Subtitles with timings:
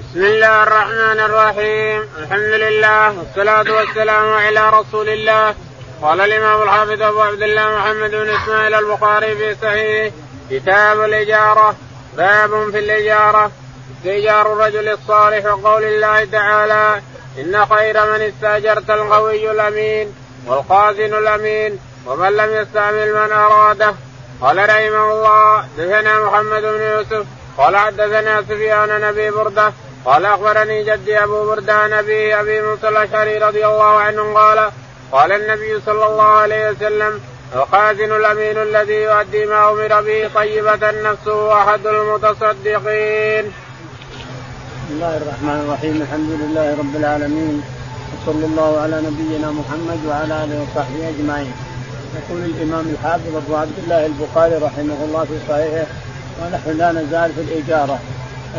[0.00, 2.08] بسم الله الرحمن الرحيم.
[2.18, 5.54] الحمد لله والصلاة والسلام على رسول الله.
[6.02, 10.12] قال الإمام الحافظ أبو عبد الله محمد بن إسماعيل البخاري في صحيح
[10.50, 11.74] كتاب الإجارة.
[12.16, 13.50] باب في الإجارة.
[13.96, 17.00] استئجار الرجل الصالح وقول الله تعالى
[17.38, 20.14] إن خير من استأجرت القوي الأمين
[20.46, 23.94] والخازن الأمين ومن لم يستعمل من أراده.
[24.40, 27.26] قال رحمه الله دثنا محمد بن يوسف.
[27.58, 29.72] قال حدثنا سفيان نبي برده.
[30.04, 34.70] قال أخبرني جدي أبو برده نبي أبي موسى الأشعري رضي الله عنه قال
[35.12, 37.20] قال النبي صلى الله عليه وسلم
[37.54, 43.44] الخازن الأمين الذي يؤدي ما أمر به طيبة نفسه أحد المتصدقين.
[44.82, 47.62] بسم الله الرحمن الرحيم الحمد لله رب العالمين
[48.12, 51.54] وصلى الله على نبينا محمد وعلى آله وصحبه أجمعين.
[52.18, 55.86] يقول الإمام الحافظ أبو عبد الله البخاري رحمه الله في صحيحه
[56.40, 57.98] ونحن لا نزال في الإجارة.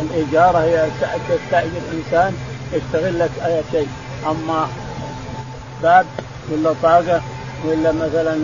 [0.00, 0.88] الاجاره هي
[1.28, 2.34] تستأجر إنسان
[2.72, 3.88] يشتغل لك أي شيء.
[4.26, 4.68] أما
[5.82, 6.06] باب
[6.50, 7.22] ولا طاقة
[7.64, 8.38] ولا مثلا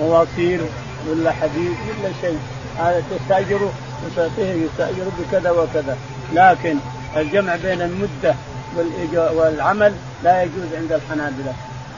[0.00, 0.60] مواسير
[1.08, 2.38] ولا حديد ولا شيء
[2.78, 3.72] هذا تستأجره
[4.06, 5.96] وتعطيه يستأجر بكذا وكذا.
[6.32, 6.76] لكن
[7.16, 8.34] الجمع بين المدة
[9.12, 9.92] والعمل
[10.24, 11.52] لا يجوز عند الحنابلة.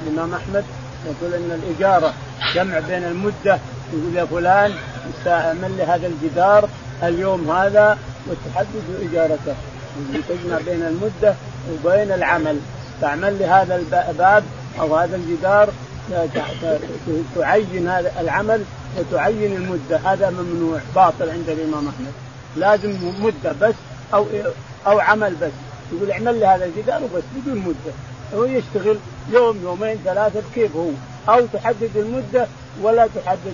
[0.07, 0.65] الإمام أحمد
[1.07, 2.13] يقول إن الاجاره
[2.55, 3.59] جمع بين المدة
[3.93, 4.73] يقول يا فلان
[5.11, 6.69] استعمل لي هذا الجدار
[7.03, 9.55] اليوم هذا وتحدد إجارته.
[10.29, 11.35] تجمع بين المدة
[11.73, 12.59] وبين العمل.
[13.01, 14.45] تعمل لي هذا الباب
[14.81, 15.69] أو هذا الجدار
[17.35, 18.65] تعين هذا العمل
[18.99, 19.97] وتعين المدة.
[20.05, 22.13] هذا ممنوع باطل عند الإمام أحمد.
[22.57, 23.75] لازم مدة بس
[24.15, 24.27] أو
[24.87, 25.53] أو عمل بس.
[25.93, 27.95] يقول اعمل لي هذا الجدار وبس بدون مدة.
[28.35, 28.99] هو يشتغل
[29.33, 30.91] يوم يومين ثلاثة كيف هو.
[31.29, 32.47] أو تحدد المدة
[32.83, 33.53] ولا تحدد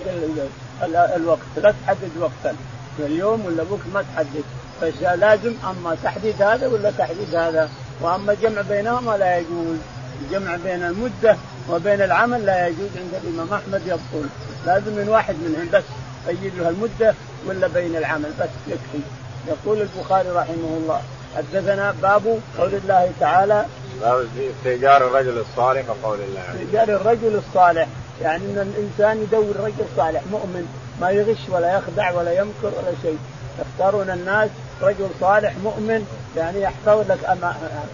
[1.15, 1.39] الوقت.
[1.57, 2.55] لا تحدد وقتا.
[2.99, 4.43] اليوم ولا بكرة ما تحدد.
[4.81, 7.69] فلازم أما تحديد هذا ولا تحديد هذا؟
[8.01, 9.77] وأما الجمع بينهما لا يجوز.
[10.21, 11.37] الجمع بين المدة
[11.69, 14.29] وبين العمل لا يجوز عند الإمام أحمد يبطل
[14.65, 15.83] لازم من واحد منهم بس
[16.27, 17.15] قيد له المدة
[17.47, 18.99] ولا بين العمل بس يكفي.
[19.47, 21.01] يقول البخاري رحمه الله.
[21.37, 23.65] حدثنا باب قول الله تعالى.
[24.01, 24.27] باب
[24.59, 27.87] استئجار الرجل الصالح وقول الله استئجار الرجل الصالح.
[28.21, 30.67] يعني إن الإنسان يدور رجل صالح مؤمن
[31.01, 33.17] ما يغش ولا يخدع ولا يمكر ولا شيء.
[33.59, 34.49] يختارون الناس
[34.81, 36.07] رجل صالح مؤمن
[36.37, 37.37] يعني يحفظ لك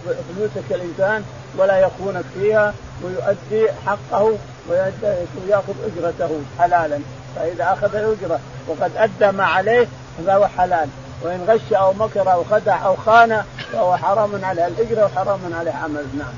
[0.06, 1.24] فلوسك الإنسان
[1.58, 4.36] ولا يخونك فيها ويؤدي حقه
[4.68, 6.98] ويأخذ أجرته حلالا
[7.36, 9.86] فإذا أخذ الأجرة وقد أدى ما عليه
[10.26, 10.88] فهو حلال
[11.22, 13.42] وإن غش أو مكر أو خدع أو خان
[13.72, 16.34] فهو حرام عليه الأجرة وحرام عليه عمل نعم.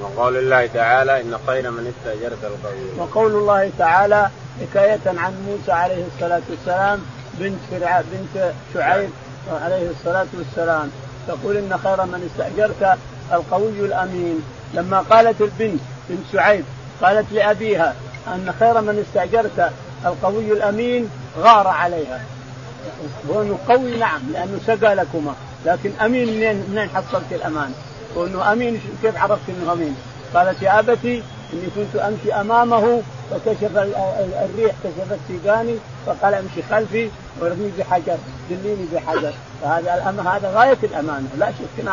[0.00, 2.98] وقول الله تعالى إن خير من استأجرت القوي.
[2.98, 7.00] وقول الله تعالى حكاية عن موسى عليه الصلاة والسلام
[7.40, 9.10] بنت فرع بنت شعيب
[9.62, 10.90] عليه الصلاة والسلام
[11.28, 12.98] تقول إن خير من استأجرت
[13.32, 14.42] القوي الأمين
[14.74, 16.64] لما قالت البنت بنت شعيب
[17.02, 17.94] قالت لأبيها
[18.28, 19.72] أن خير من استأجرت
[20.06, 22.20] القوي الأمين غار عليها
[23.28, 25.34] وأنه قوي نعم لأنه سقى لكما
[25.66, 27.72] لكن أمين منين منين حصلت الأمان؟
[28.14, 29.96] وأنه أمين كيف عرفت إنه أمين؟
[30.34, 31.22] قالت يا أبتي
[31.52, 35.74] إني كنت أمشي أمامه فكشف الريح كشفت سيقاني
[36.08, 37.10] فقال امشي خلفي
[37.40, 38.16] وارمي بحجر
[38.50, 39.32] دليني بحجر
[39.62, 41.28] فهذا الأم هذا غاية الأمانة.
[41.38, 41.84] لا شك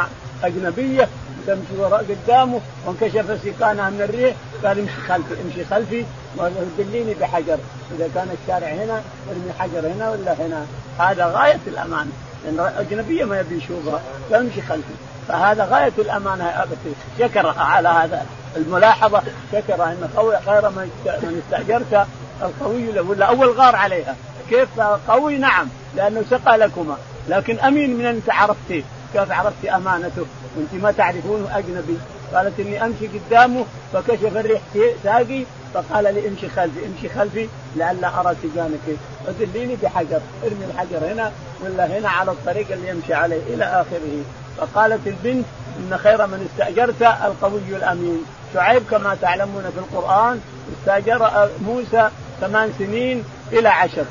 [0.43, 1.07] أجنبية
[1.47, 6.05] تمشي وراء قدامه وانكشف سيقانها من الريح قال امشي خلفي امشي خلفي
[6.37, 7.57] ودليني بحجر
[7.95, 10.65] إذا كان الشارع هنا ارمي حجر هنا ولا هنا؟
[10.99, 12.11] هذا غاية الأمانة.
[12.45, 14.01] لأن أجنبية ما يبي يشوفها.
[14.29, 14.93] فامشي خلفي.
[15.27, 16.93] فهذا غاية الأمانة يا أبتي.
[17.19, 18.25] شكر على هذا
[18.55, 19.21] الملاحظة.
[19.51, 20.09] شكر أن
[20.45, 22.07] خير من استاجرت
[22.41, 24.15] القوي ولا أول غار عليها.
[24.49, 26.97] كيف؟ قوي نعم لأنه سقى لكما.
[27.29, 28.83] لكن أمين من أنت عرفتيه.
[29.13, 30.25] كيف عرفت أمانته؟
[30.57, 31.97] وانت ما تعرفونه أجنبي.
[32.33, 34.61] قالت إني أمشي قدامه فكشف الريح
[35.03, 38.97] ساقي فقال لي امشي خلفي امشي خلفي لئلا أرى سجانك.
[39.27, 40.21] ودليني بحجر.
[40.43, 41.31] ارمي الحجر هنا
[41.63, 44.23] ولا هنا على الطريق اللي يمشي عليه إلى آخره.
[44.57, 45.45] فقالت البنت
[45.79, 48.25] إن خير من استأجرت القوي الأمين.
[48.53, 50.41] شعيب كما تعلمون في القرآن
[50.79, 52.09] استأجر موسى
[52.41, 54.05] ثمان سنين إلى عشر.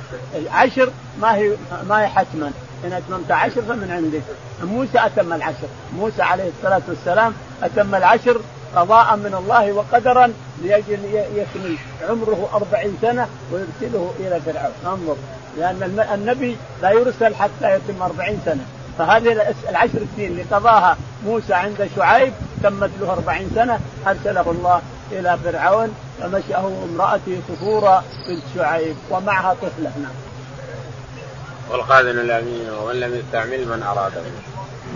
[0.53, 0.91] عشر
[1.21, 1.53] ما هي
[1.89, 2.53] ما هي حتما.
[2.85, 4.23] إن أتممت عشر فمن عندك.
[4.73, 5.69] موسى أتم العشر.
[5.97, 7.33] موسى عليه الصلاة والسلام
[7.63, 8.41] أتم العشر
[8.77, 10.33] قضاء من الله وقدرا
[10.65, 11.77] لأجل يكمل
[12.09, 14.73] عمره أربعين سنة ويرسله إلى فرعون.
[14.87, 15.17] انظر.
[15.59, 18.65] لأن النبي لا يرسل حتى يتم أربعين سنة.
[18.99, 20.97] فهذه العشر سنين اللي قضاها
[21.27, 22.33] موسى عند شعيب
[22.63, 24.83] تمت له أربعين سنة أرسله الله
[25.15, 29.93] إلى فرعون فمشأه امرأته صفورة بنت شعيب ومعها طفلة.
[30.03, 30.13] نعم.
[31.71, 34.23] والخازن الأمين ومن لم يستعمل من أراده.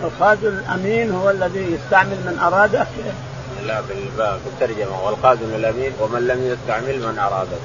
[0.03, 2.87] الخازن الأمين هو الذي يستعمل من أراده.
[3.67, 3.81] لا
[4.45, 5.05] بالترجمة.
[5.05, 7.57] والخازن الأمين ومن لم يستعمل من أراده.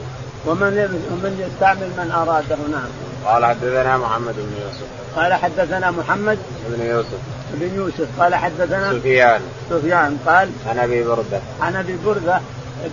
[0.46, 0.73] ومن
[1.12, 2.91] ومن يستعمل من أراده؟ نعم.
[3.25, 4.87] قال حدثنا محمد بن يوسف.
[5.17, 6.38] قال حدثنا محمد
[6.69, 7.19] بن يوسف.
[7.55, 8.08] بن يوسف.
[8.20, 9.41] قال حدثنا سفيان.
[9.70, 10.19] سفيان.
[10.26, 11.41] قال عن أبي بردة.
[11.61, 12.41] عن أبي بردة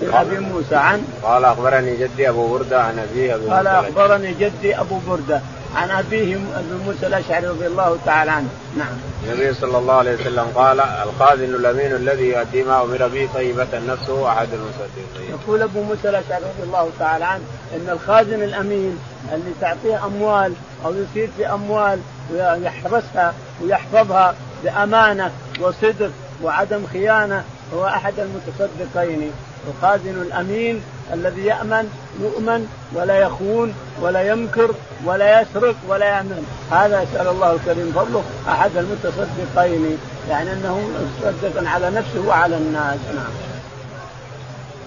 [0.02, 4.80] بن أبي موسى عن قال أخبرني جدي أبو بردة عن ابي ابي قال أخبرني جدي
[4.80, 5.42] أبو بردة
[5.76, 8.50] عن أبيه ابي موسى الأشعري رضي الله تعالى عنه.
[8.78, 8.94] نعم.
[9.24, 14.30] النبي صلى الله عليه وسلم قال الخازن الأمين الذي يؤدي ما أمر به طيبة نفسه
[14.30, 15.30] احد المصدقين.
[15.30, 17.44] يقول أبو موسى الأشعري رضي الله تعالى عنه
[17.76, 19.00] إن الخازن الأمين
[19.34, 20.54] اللي تعطيه أموال
[20.86, 22.00] أو يصير في أموال
[22.34, 26.12] ويحرسها ويحفظها بأمانة وصدق
[26.44, 27.44] وعدم خيانة
[27.76, 29.32] هو أحد المتصدقين.
[29.68, 30.82] الخازن الأمين
[31.14, 31.90] الذي يأمن
[32.22, 34.72] يؤمن ولا يخون ولا يمكر
[35.06, 36.44] ولا يسرق ولا يعمل.
[36.72, 38.24] هذا يسال الله الكريم فضله.
[38.50, 39.98] أحد المتصدقين.
[40.30, 40.90] يعني أنه
[41.22, 43.00] متصدق على نفسه وعلى الناس.
[43.16, 43.34] نعم.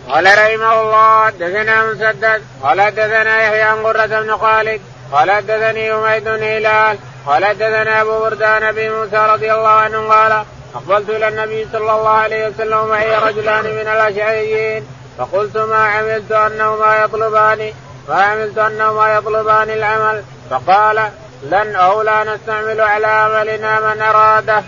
[0.08, 2.42] قال رحمه الله دثنا مسدد.
[2.62, 4.80] قال دثنا يحيى عن قرة بن خالد.
[5.12, 6.98] قال دثني حميد بن هلال.
[7.26, 10.44] قال دثنا أبو بردان ابي موسى رضي الله عنه قال
[10.74, 14.86] أقبلت إلى النبي صلى الله عليه وسلم ومعي رجلان من الأشعريين.
[15.18, 17.72] فقلت ما عملت أنهما يطلبان
[18.08, 20.22] ما عملت أنهما يطلبان العمل.
[20.50, 21.10] فقال
[21.50, 24.62] لن أو لا نستعمل على عملنا من أراده.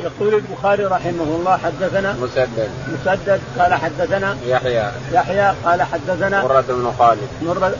[0.00, 2.70] يقول البخاري رحمه الله حدثنا مسدد.
[2.88, 4.90] مسدد قال حدثنا يحيى.
[5.12, 7.28] يحيى قال حدثنا قرة بن خالد.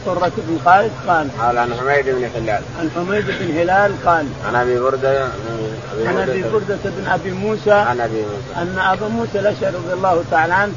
[0.07, 2.63] قرة بن خالد قال قال عن حميد بن هلال.
[2.81, 5.29] عن حميد بن هلال قال عن أبي بردة
[6.07, 8.63] عن أبي بردة بن أبي موسى عن أبي موسى.
[8.63, 10.73] أن أبا موسى الأشعري رضي الله تعالى عنه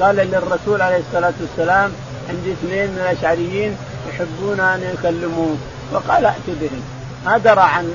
[0.00, 1.92] قال للرسول عليه الصلاة والسلام
[2.28, 3.76] عندي اثنين من الأشعريين
[4.08, 5.56] يحبون أن يكلموه
[5.92, 6.82] فقال ائت بهم
[7.26, 7.92] ما درى عن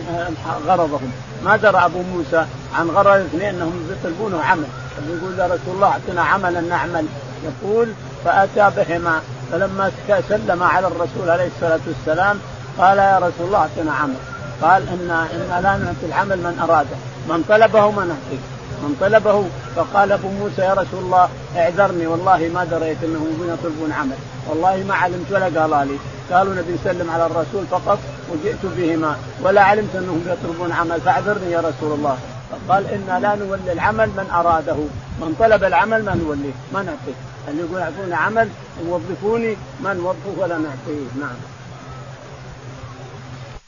[0.67, 1.11] غرضهم.
[1.45, 2.45] ما درى أبو موسى
[2.75, 4.67] عن غرض الاثنين أنهم يطلبونه عمل.
[5.09, 7.05] يقول يا رسول الله أعطنا عملا نعمل.
[7.43, 7.87] يقول
[8.25, 9.21] فأتى بهما.
[9.51, 9.91] فلما
[10.29, 12.39] سلم على الرسول عليه الصلاة والسلام
[12.77, 14.15] قال يا رسول الله أعطنا عمل.
[14.61, 16.97] قال ان إن لا نعطي العمل من أراده.
[17.29, 18.52] من طلبه ما نعطيه.
[18.83, 19.45] من طلبه
[19.75, 24.19] فقال أبو موسى يا رسول الله اعذرني والله ما دريت انهم يطلبون عمل.
[24.47, 25.97] والله ما علمت ولا قال لي.
[26.31, 27.99] قالوا نبي نسلم على الرسول فقط
[28.29, 32.17] وجئت بهما ولا علمت إنهم يطلبون عمل فاعذرني يا رسول الله.
[32.69, 34.79] قال أنا لا نولي العمل من أراده.
[35.21, 37.17] من طلب العمل ما نوليه ما نعطيه.
[37.47, 38.49] اللي يقول اعطوني عمل؟
[38.87, 41.07] وظفوني ما نوظفه ولا نعطيه.
[41.19, 41.37] نعم.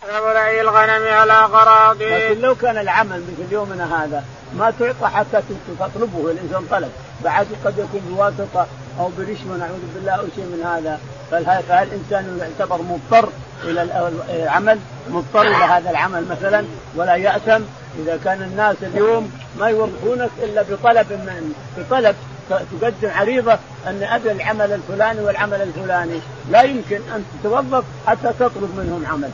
[0.10, 4.24] رعي الغنم على قراطيس لكن لو كان العمل مثل يومنا هذا
[4.57, 5.42] ما تعطى حتى
[5.80, 6.92] تطلبه الإنسان طلب.
[7.24, 8.68] بعد قد يكون بواسطة
[9.00, 11.00] أو برشوة نعوذ بالله أو شيء من هذا.
[11.31, 13.30] فالانسان يعتبر مضطر
[13.63, 13.81] إلى
[14.30, 14.80] العمل؟
[15.10, 16.66] مضطر إلى هذا العمل مثلا؟
[16.96, 17.62] ولا يأثم؟
[18.00, 22.16] إذا كان الناس اليوم ما يوظفونك إلا بطلب من بطلب.
[22.50, 26.19] تقدم عريضة أن أبي العمل الفلاني والعمل الفلاني.
[26.50, 29.30] لا يمكن أن تتوظف حتى تطلب منهم عمل.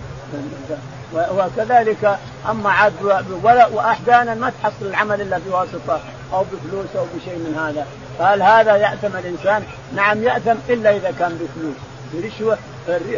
[1.13, 2.17] وكذلك
[2.49, 2.93] أما عاد
[3.73, 5.99] وأحيانا ما تحصل العمل إلا بواسطة
[6.33, 7.87] أو بفلوس أو بشيء من هذا.
[8.19, 9.63] فهل هذا يأثم الإنسان؟
[9.95, 11.75] نعم يأثم إلا إذا كان بفلوس.
[12.13, 12.57] برشوه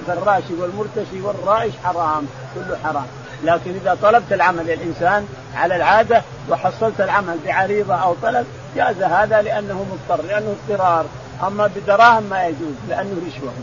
[0.08, 3.06] فالراشي والمرتشي والرائش حرام كله حرام.
[3.44, 9.86] لكن إذا طلبت العمل الإنسان على العادة وحصلت العمل بعريضة أو طلب جاز هذا لأنه
[9.92, 11.06] مضطر لأنه اضطرار.
[11.48, 13.54] أما بدراهم ما يجوز لأنه رشوة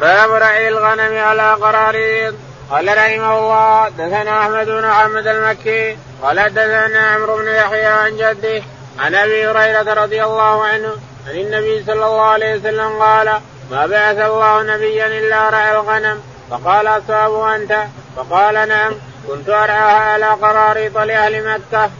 [0.00, 2.34] باب رعي الغنم على قراريط
[2.70, 8.62] قال رحمه الله دثنا أحمد بن محمد المكي قال دثنا عمرو بن يحيى عن جده
[8.98, 10.92] عن أبي هريرة رضي الله عنه
[11.28, 13.40] عن النبي صلى الله عليه وسلم قال
[13.70, 17.84] ما بعث الله نبيا إلا رعى الغنم فقال اصابه أنت؟
[18.16, 18.92] فقال نعم
[19.28, 21.90] كنت أرعاها على قراريط لأهل مكة.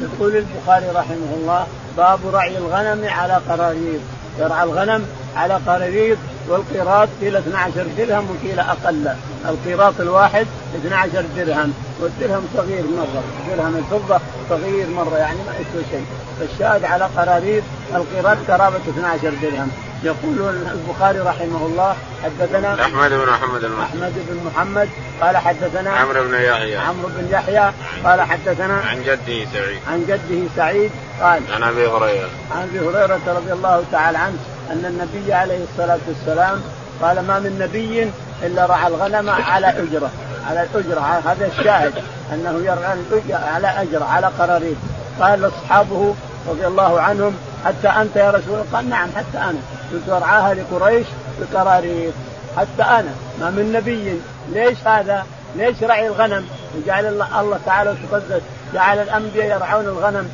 [0.00, 4.00] يقول البخاري رحمه الله باب رعي الغنم على قراريط
[4.38, 9.08] يرعى الغنم على قراريط والقيراط كيلو 12 درهم وكيلو أقل.
[9.48, 10.46] القيراط الواحد
[10.86, 16.06] 12 درهم والدرهم صغير مرة درهم الفضة صغير مرة يعني ما يسوى شيء.
[16.40, 17.62] فالشاهد على قراريط
[17.94, 19.70] القيراط قرابة 12 درهم.
[20.04, 24.88] يقول البخاري رحمه الله حدثنا أحمد بن محمد أحمد بن محمد
[25.20, 26.76] قال حدثنا عمرو بن يحيى.
[26.76, 27.70] عمرو بن يحيى
[28.04, 29.78] قال حدثنا عن جده سعيد.
[29.88, 32.28] عن جده سعيد قال عن أبي هريرة.
[32.56, 34.38] عن أبي هريرة رضي الله تعالى عنه
[34.70, 36.62] أن النبي عليه الصلاة والسلام
[37.02, 38.10] قال ما من نبي
[38.42, 40.10] إلا رعى الغنم على أجرة.
[40.48, 41.92] على الأجرة هذا الشاهد
[42.32, 42.98] أنه يرعى
[43.32, 44.76] على أجرة على قراريط
[45.20, 46.14] قال لاصحابه
[46.48, 48.66] رضي الله عنهم حتى أنت يا رسول الله.
[48.72, 49.58] قال نعم حتى أنا.
[49.94, 51.06] كنت ارعاها لقريش
[51.40, 52.12] بقراريط
[52.56, 54.20] حتى أنا ما من نبي.
[54.52, 56.46] ليش هذا؟ ليش رعي الغنم؟
[56.76, 58.42] وجعل الله, الله تعالى وتقدس
[58.74, 60.28] جعل الأنبياء يرعون الغنم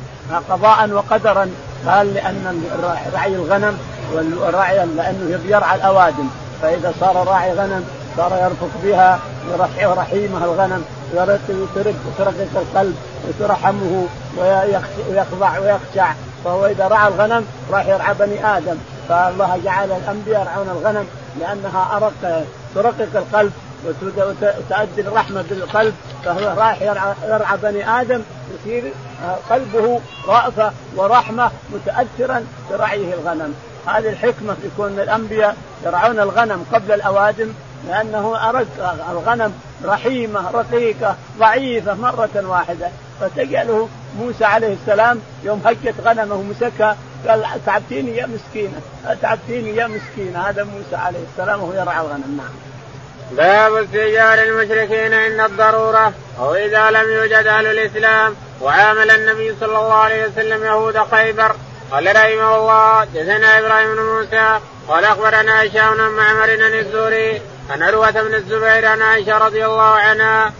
[0.49, 1.49] قضاء وقدرا.
[1.87, 2.63] قال لأن
[3.13, 3.77] رعي الغنم
[4.13, 6.29] والراعي لأنه يرعى الأوادم.
[6.61, 7.85] فإذا صار راعي غنم
[8.17, 9.19] صار يرفق بها
[9.97, 12.95] رحيمها الغنم ويترك ترقق القلب
[13.27, 16.13] وترحمه ويخضع ويخشع.
[16.45, 18.75] فهو إذا رعى الغنم راح يرعى بني آدم.
[19.11, 21.07] فالله جعل الأنبياء يرعون الغنم
[21.39, 23.53] لأنها أرق ترقق القلب
[23.85, 25.93] وتؤدي الرحمة بالقلب
[26.25, 28.21] فهو رايح يرعى, يرعى بني آدم
[28.53, 28.91] يصير
[29.49, 33.55] قلبه رأفة ورحمة متأثرا برعيه الغنم.
[33.87, 37.53] هذه الحكمة في كون الأنبياء يرعون الغنم قبل الأوادم
[37.87, 38.67] لأنه أرد
[39.11, 39.53] الغنم
[39.85, 42.89] رحيمة رقيقة ضعيفة مرة واحدة.
[43.21, 46.97] فتجعله موسى عليه السلام يوم هجت غنمه ومسكها
[47.27, 48.81] قال تعبتيني يا مسكينة
[49.21, 50.49] تعبتيني يا مسكينة.
[50.49, 52.37] هذا موسى عليه السلام وهو يرعى الغنم.
[52.37, 52.53] نعم.
[53.31, 59.93] باب استئجار المشركين عند الضرورة أو إذا لم يوجد أهل الإسلام وعامل النبي صلى الله
[59.93, 61.55] عليه وسلم يهود خيبر.
[61.91, 66.49] قال رحمه الله جزنا إبراهيم بن موسى قال أخبرنا هشام بن معمر
[66.79, 70.53] الزوري عن عروة بن الزبير عن عائشة رضي الله عنها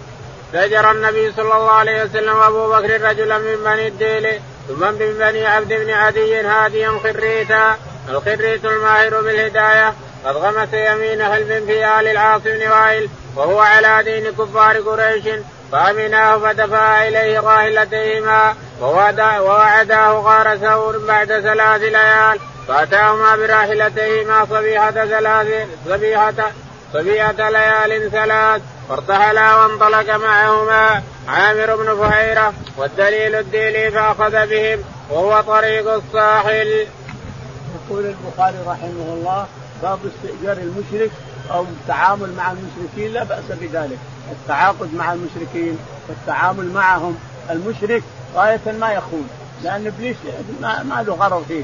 [0.54, 5.46] زجر النبي صلى الله عليه وسلم وابو بكر رجلا من بني الديل ثم من بني
[5.48, 7.78] عبد بن عدي هاديا خريتا
[8.10, 9.94] الخريت الماهر بالهداية
[10.26, 15.24] قد غمس يمين هلب في ال العاص بن وائل وهو على دين كفار قريش
[15.72, 26.34] فأمناه فدفع إليه راهلتيهما ووعداه غار ثور بعد ثلاث ليال فأتاهما براحلتيهما صبيحة ثلاث صبيحة
[26.94, 34.80] صبيحة ليال ثلاث فارتحلا وانطلق معهما عامر بن فهيرة والدليل الديلي فأخذ بهم
[35.10, 36.88] وهو طريق الساحل.
[37.76, 39.48] يقول البخاري رحمه الله
[39.82, 41.12] باب استئجار المشرك
[41.52, 43.98] أو التعامل مع المشركين لا بأس بذلك،
[44.32, 45.80] التعاقد مع المشركين
[46.10, 47.20] والتعامل معهم
[47.50, 48.04] المشرك
[48.36, 49.30] غاية ما يخون
[49.64, 50.18] لأن إبليس
[50.62, 51.64] ما, ما له غرض فيه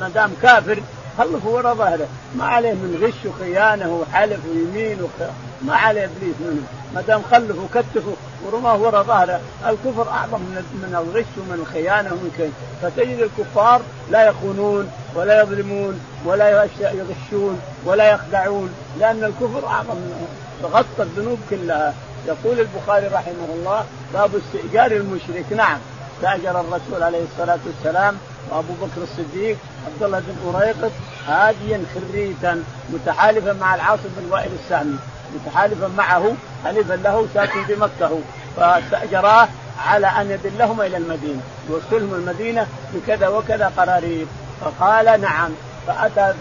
[0.00, 0.82] ما دام كافر
[1.20, 2.08] خلفه وراء ظهره.
[2.34, 5.28] ما عليه من غش وخيانة وحلف ويمين وخ...
[5.62, 6.62] ما عليه إبليس منه.
[6.94, 8.12] ما دام خلفه وكتفه
[8.44, 9.40] ورماه وراء ظهره.
[9.66, 12.50] الكفر أعظم من من الغش ومن الخيانة ومن كي
[12.82, 18.74] فتجد الكفار لا يخونون ولا يظلمون ولا يغشون ولا يخدعون.
[18.98, 20.26] لأن الكفر أعظم من
[20.62, 21.94] غطى الذنوب كلها.
[22.26, 23.84] يقول البخاري رحمه الله
[24.14, 25.44] باب استئجار المشرك.
[25.56, 25.78] نعم.
[26.20, 28.16] استاجر الرسول عليه الصلاة والسلام
[28.50, 30.92] وابو بكر الصديق عبد الله بن أريقط
[31.26, 34.98] هاديا خريتا متحالفا مع العاصم بن وائل السامي
[35.34, 36.32] متحالفا معه
[36.64, 38.18] حلفا له ساكن بمكه
[38.56, 39.48] فاستأجراه
[39.86, 41.40] على أن يدلهما إلى المدينة.
[41.70, 44.26] يوصلهم المدينة بكذا وكذا قرارير
[44.60, 45.50] فقال نعم.
[45.86, 46.34] فأتى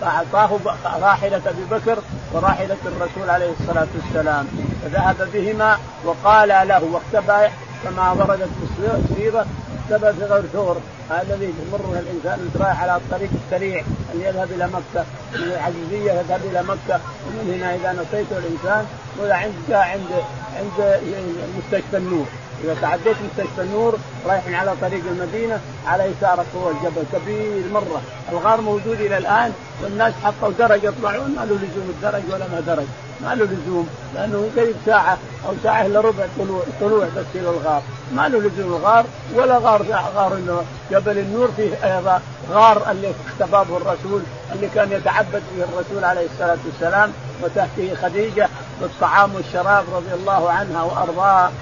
[0.00, 1.98] فأعطاه راحلة أبي بكر
[2.32, 4.46] وراحلة الرسول عليه الصلاة والسلام.
[4.82, 7.50] فذهب بهما وقال له واختبأ
[7.84, 8.48] كما وردت
[9.92, 10.42] اختبأ في غير
[11.10, 13.80] هذا الذي يمر الإنسان رايح على الطريق السريع
[14.14, 18.86] أن يذهب إلى مكة من العزيزية يذهب إلى مكة ومن هنا إذا نطيته الإنسان
[19.18, 20.10] ولا عند عند
[20.56, 20.96] عند
[21.58, 22.26] مستشفى النور.
[22.64, 27.04] إذا تعديت مستشفى النور رايح على طريق المدينة على يسارك هو الجبل.
[27.12, 28.02] كبير مرة.
[28.32, 32.86] الغار موجود إلى الآن والناس حطوا درج يطلعون ما له لزوم الدرج ولا ما درج.
[33.24, 37.82] ما له لزوم لأنه قريب ساعة أو ساعة إلا ربع طلوع طلوع بس إلى الغار.
[38.14, 39.86] ما له لزوم الغار ولا غار
[40.16, 44.22] غار جبل النور فيه أيضا غار اللي اختبابه الرسول
[44.54, 47.12] اللي كان يتعبد فيه الرسول عليه الصلاة والسلام
[47.42, 48.48] وتحته خديجة
[48.80, 51.52] بالطعام والشراب رضي الله عنها وارضاها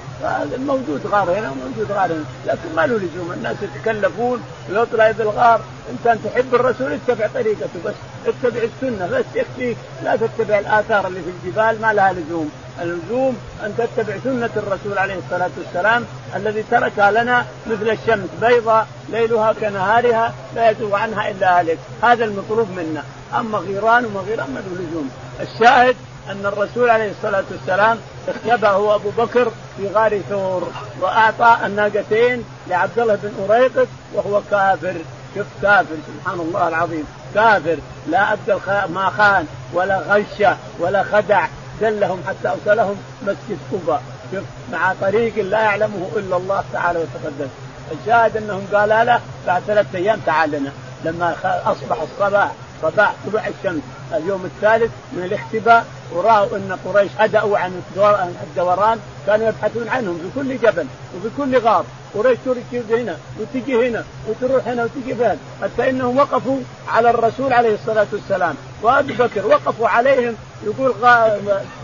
[0.58, 3.32] موجود غار هنا وموجود غار هنا لكن ما له لزوم.
[3.32, 5.60] الناس يتكلفون ويطلع بالغار
[5.90, 7.94] انت تحب الرسول اتبع طريقته بس.
[8.26, 9.24] اتبع السنة بس.
[9.34, 12.50] يكفيك لا تتبع الآثار اللي في الجبال ما لها لزوم.
[12.82, 16.04] اللزوم أن تتبع سنة الرسول عليه الصلاة والسلام
[16.36, 21.78] الذي تركها لنا مثل الشمس بيضاء ليلها كنهارها لا يزوغ عنها إلا هالك.
[22.02, 23.02] هذا المطلوب منا.
[23.38, 25.10] أما غيران وما غيران ما له لزوم.
[25.40, 25.96] الشاهد
[26.28, 27.98] أن الرسول عليه الصلاة والسلام
[28.28, 34.94] اختبأه أبو بكر في غار ثور وأعطى الناقتين لعبد الله بن اريقط وهو كافر.
[35.34, 37.04] شوف كافر سبحان الله العظيم.
[37.34, 37.76] كافر.
[38.08, 38.54] لا ابدى
[38.94, 41.46] ما خان ولا غش ولا خدع.
[41.80, 47.50] دلهم حتى اوصلهم مسجد قباء شوف مع طريق لا يعلمه إلا الله تعالى وتقدس
[47.92, 50.70] الشاهد أنهم قال له بعد ثلاثة أيام تعال لنا.
[51.04, 51.36] لما
[51.66, 53.82] أصبح الصباح صباح طلوع الشمس
[54.14, 57.82] اليوم الثالث من الاختباء ورأوا أن قريش هدأوا عن
[58.42, 60.86] الدوران كانوا يبحثون عنهم في كل جبل
[61.16, 61.84] وفي كل غار.
[62.14, 67.74] قريش تجي هنا وتجي هنا وتروح هنا وتجي فين؟ حتى إنهم وقفوا على الرسول عليه
[67.74, 68.54] الصلاة والسلام.
[68.82, 70.94] وأبي بكر وقفوا عليهم يقول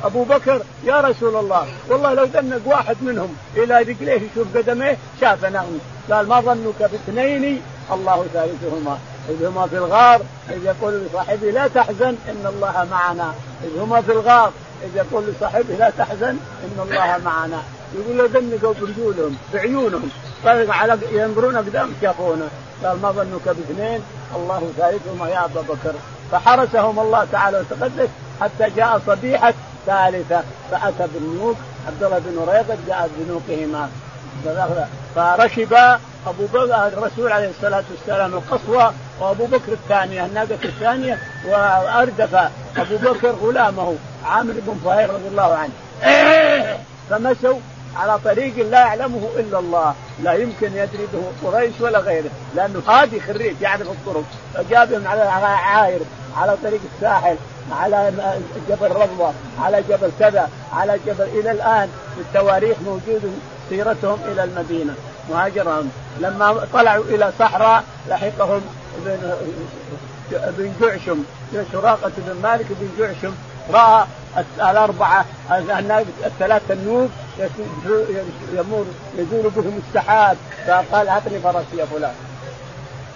[0.04, 5.66] أبو بكر يا رسول الله والله لو دنق واحد منهم إلى رجليه يشوف قدميه شافنا
[6.10, 8.98] قال ما ظنك باثنين الله ثالثهما.
[9.28, 13.34] إذ هما في الغار إذ يقول لصاحبه لا تحزن إن الله معنا.
[13.64, 14.52] إذ هما في الغار
[14.84, 17.62] إذ يقول لصاحبه لا تحزن إن الله معنا.
[17.94, 20.08] يقول له دنقوا برجولهم بعيونهم
[20.44, 22.48] طيب على ينظرون قدام شافونا
[22.84, 24.00] قال ما ظنك باثنين؟
[24.36, 25.94] الله ثالثهما يا أبا بكر.
[26.32, 28.08] فحرسهم الله تعالى وتقدس
[28.40, 29.54] حتى جاء صبيحة
[29.86, 31.56] ثالثة فأتى بالنوق
[31.86, 33.90] عبد الله بن وريقه جاء بنوقهما
[35.14, 35.72] فركب
[36.26, 42.34] أبو بكر الرسول عليه الصلاة والسلام القصوى وأبو بكر الثانية الناقة الثانية وأردف
[42.76, 43.94] أبو بكر غلامه
[44.26, 45.72] عامر بن فهير رضي الله عنه.
[47.10, 47.58] فمشوا
[47.96, 53.20] على طريق لا يعلمه إلا الله لا يمكن يدري به قريش ولا غيره لأنه هادي
[53.20, 54.24] خريج يعرف الطرق.
[54.54, 56.00] فجاء بهم على عاير
[56.36, 57.36] على طريق الساحل
[57.72, 58.12] على
[58.68, 64.94] جبل رضوة على جبل كذا على جبل إلى الآن في التواريخ موجود سيرتهم إلى المدينة.
[65.30, 65.90] مهاجرهم.
[66.20, 68.60] لما طلعوا إلى صحراء لحقهم
[70.30, 71.24] بن جعشم.
[71.72, 73.34] سراقة بن مالك بن جعشم
[73.70, 74.04] رأى
[74.58, 75.24] الأربعة
[76.24, 77.10] الثلاثة النوب
[78.52, 78.86] يمر
[79.18, 80.36] يزول بهم السحاب.
[80.66, 82.14] فقال أعطني فرسي يا فلان.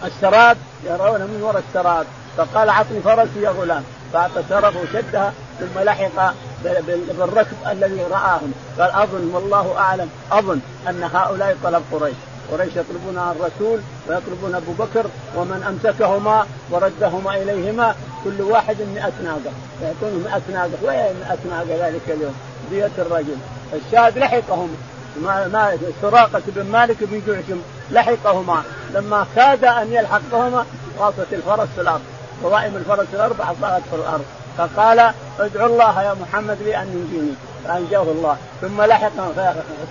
[0.04, 2.06] السراب يرون من وراء السراب.
[2.36, 6.34] فقال أعطني فرسي يا غلام فأعطى سرب وشدها ثم لحق
[7.18, 8.52] بالركب الذي رآهم.
[8.78, 12.14] قال أظن والله أعلم أظن أن هؤلاء طلب قريش.
[12.52, 19.52] قريش يطلبون الرسول ويطلبون أبو بكر ومن أمسكهما وردهما إليهما كل واحد 100 ناقة.
[19.82, 20.70] يعطونه 100 ناقة.
[20.82, 22.34] وين 100 ناقة ذلك اليوم؟
[22.70, 23.36] دية الرجل.
[23.74, 24.76] الشاهد لحقهم.
[25.22, 28.62] ما ما سراقة بن مالك بن جعشم لحقهما.
[28.94, 30.64] لما كاد أن يلحقهما
[30.98, 32.02] غاصت الفرس في الأرض.
[32.42, 34.24] قوائم الفرس الأربعة طغت في الأرض.
[34.60, 37.34] فقال ادعو الله يا محمد لي ان ينجيني.
[37.64, 38.36] فأنجاه الله.
[38.60, 39.12] ثم لحق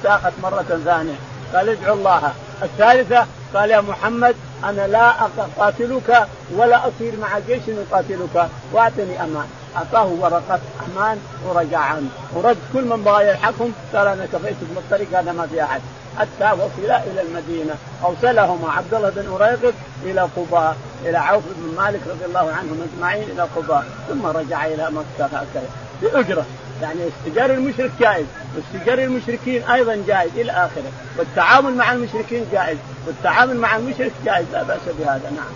[0.04, 1.16] ساقت مرة ثانية.
[1.54, 2.34] قال ادعو الله.
[2.64, 8.50] الثالثة قال يا محمد أنا لا أقاتلك ولا أصير مع جيش يقاتلك.
[8.74, 9.48] وأعطني أمان.
[9.78, 12.10] أعطاه ورقة أمان ورجع عنه.
[12.34, 15.82] ورد كل من بغى يلحقهم قال أنا كفيت بالطريق هذا ما في أحد.
[16.18, 17.76] حتى وصل إلى المدينة.
[18.04, 23.24] أوصلهما عبد الله بن أريقط إلى قباء إلى عوف بن مالك رضي الله عنهم أجمعين
[23.24, 25.70] إلى قباء ثم رجع إلى مكة هكذا.
[26.02, 26.46] بأجرة.
[26.82, 30.92] يعني استجار المشرك جائز واستجار المشركين أيضا جائز إلى آخره.
[31.18, 35.32] والتعامل مع المشركين جائز والتعامل مع المشرك جائز لا بأس بهذا.
[35.36, 35.54] نعم.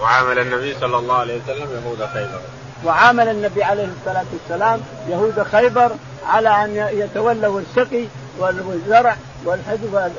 [0.00, 2.40] وعامل النبي صلى الله عليه وسلم يهود خيبر.
[2.84, 5.90] وعامل النبي عليه الصلاة والسلام يهود خيبر
[6.26, 8.04] على أن يتولوا السقي
[8.38, 9.16] والزرع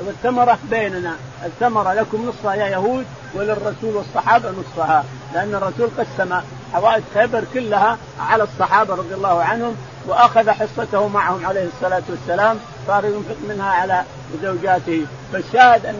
[0.06, 1.12] والثمرة بيننا،
[1.44, 5.04] الثمرة لكم نصها يا يهود وللرسول والصحابة نصها،
[5.34, 6.40] لأن الرسول قسم
[6.72, 9.76] حوائج خيبر كلها على الصحابة رضي الله عنهم
[10.06, 14.02] وأخذ حصته معهم عليه الصلاة والسلام صار ينفق منها على
[14.42, 15.06] زوجاته.
[15.32, 15.96] فالشاهد أن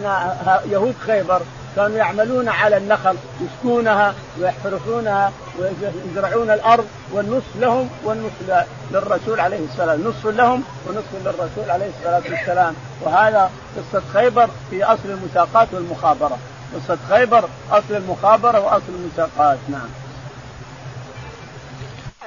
[0.71, 1.41] يهود خيبر
[1.77, 10.27] كانوا يعملون على النخل يسكونها ويحرثونها ويزرعون الأرض والنصف لهم والنصف للرسول عليه السلام، نصف
[10.27, 16.39] لهم ونصف للرسول عليه الصلاة والسلام، وهذا قصة خيبر في أصل المساقات والمخابرة،
[16.75, 19.89] قصة خيبر أصل المخابرة وأصل المساقات، نعم.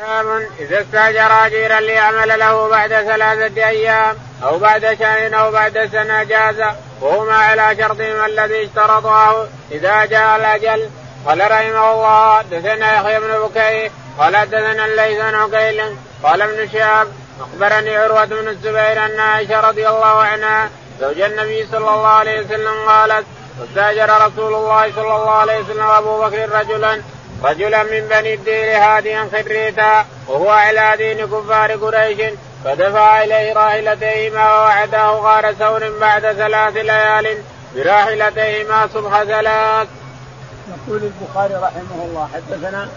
[0.02, 6.24] باب إذا استاجر اجيرا ليعمل له بعد ثلاثة أيام أو بعد شهر أو بعد سنة
[6.24, 6.56] جاز
[7.02, 9.48] وهما على شرطهما الذي اشترطاه.
[9.72, 10.90] إذا جاء الأجل
[11.26, 15.82] قال رحمه الله حدثنا يحيى بن بكير قال حدثنا الليث بن عقيل
[16.24, 17.08] قال ابن شهاب
[17.42, 20.70] أخبرني عروة بن الزبير أن عائشة رضي الله عنها
[21.02, 23.26] زوج النبي صلى الله عليه وسلم قالت
[23.60, 27.02] واستاجر رسول الله صلى الله عليه وسلم أبو بكر رجلا
[27.44, 32.34] رجلا من بني الدير هاديا خريتا وهو على دين كفار قريش
[32.66, 37.28] فدفع إليه راحلتيهما ووعده غار ثور بعد ثلاث ليال
[37.76, 39.88] براحلتيهما صبح ثلاث.
[40.88, 42.88] يقول البخاري رحمه الله حدثنا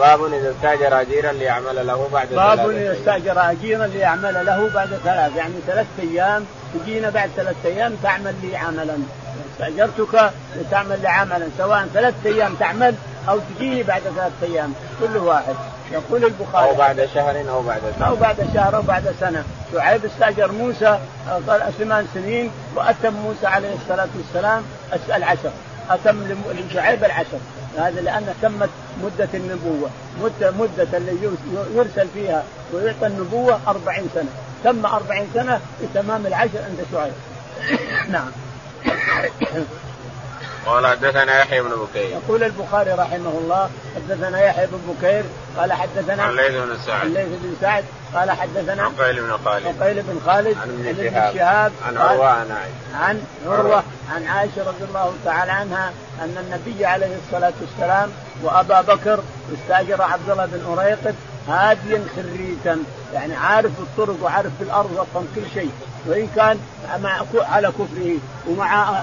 [0.00, 5.36] باب إذا استاجر أجيرا ليعمل له بعد باب إذا استاجر أجيرا ليعمل له بعد ثلاث
[5.36, 8.98] يعني ثلاث أيام تجينا بعد ثلاث أيام تعمل لي عملا
[9.52, 12.94] استأجرتك لتعمل لي عملا سواء ثلاث أيام تعمل
[13.28, 15.54] أو تجيني بعد ثلاثة أيام كل واحد.
[15.92, 16.70] يقول البخاري.
[16.70, 18.06] أو بعد شهر أو بعد سنة.
[18.06, 19.44] أو بعد شهر أو بعد سنة.
[19.72, 20.98] شعيب استاجر موسى
[21.78, 24.62] ثمان سنين وأتم موسى عليه الصلاة والسلام
[25.16, 25.50] العشر.
[25.90, 26.22] أتم
[26.70, 27.38] لشعيب العشر.
[27.78, 28.70] هذا لأن تمت
[29.04, 29.90] مدة النبوة.
[30.22, 31.30] مده مدة اللي
[31.74, 34.30] يرسل فيها ويعطى النبوة أربعين سنة.
[34.64, 37.12] تم أربعين سنة بتمام العشر عند شعيب.
[38.12, 38.30] نعم.
[40.66, 42.08] قال حدثنا يحيى بن بكير.
[42.08, 45.24] يقول البخاري رحمه الله حدثنا يحيى بن بكير
[45.56, 47.06] قال حدثنا عن ليث بن سعد.
[47.06, 49.66] الليث بن سعد قال حدثنا عقيل بن خالد.
[49.66, 51.34] عقيل بن خالد عن ابن شهاب.
[51.34, 53.04] شهاب عن عروة عن عائشة.
[53.04, 53.82] عن عروة
[54.14, 58.10] عن عائشة رضي الله تعالى عنها أن النبي عليه الصلاة والسلام
[58.42, 59.20] وأبا بكر
[59.54, 61.14] استأجر عبد الله بن أريقط
[61.48, 62.78] هاديا خريتا.
[63.14, 65.70] يعني عارف الطرق وعارف في الأرض وفهم كل شيء.
[66.06, 66.58] وإن كان
[67.02, 68.16] مع على كفره
[68.48, 69.00] ومع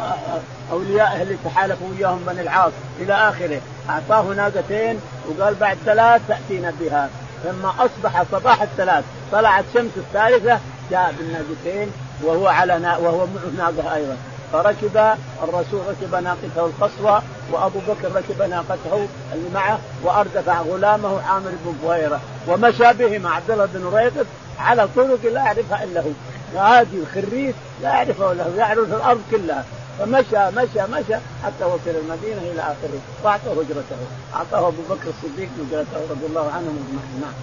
[0.72, 7.10] أوليائه اللي تحالفوا وياهم بني العاص إلى آخره أعطاه ناقتين وقال بعد ثلاث تأتينا بها.
[7.46, 10.60] لما أصبح صباح الثلاث طلعت شمس الثالثة
[10.92, 11.92] جاء بالناقتين
[12.24, 12.98] وهو على نا...
[12.98, 14.18] وهو معه ناقة أيضا.
[14.54, 21.76] فركب الرسول ركب ناقته القصوى وأبو بكر ركب ناقته اللي معه وأردف غلامه عامر بن
[21.88, 24.26] فهيره ومشى بهما عبد الله بن ريقط
[24.60, 26.10] على طرق لا يعرفها إلا هو.
[26.56, 29.66] هادي الخريف لا يعرفه هو يعرف الأرض كلها.
[30.00, 33.00] فمشى مشى مشى حتى وصل المدينة إلى آخره.
[33.24, 33.96] وأعطاه هجرته
[34.36, 37.22] أعطاه أبو بكر الصديق هجرته رضي الله عنهم أجمعين.
[37.22, 37.34] نعم.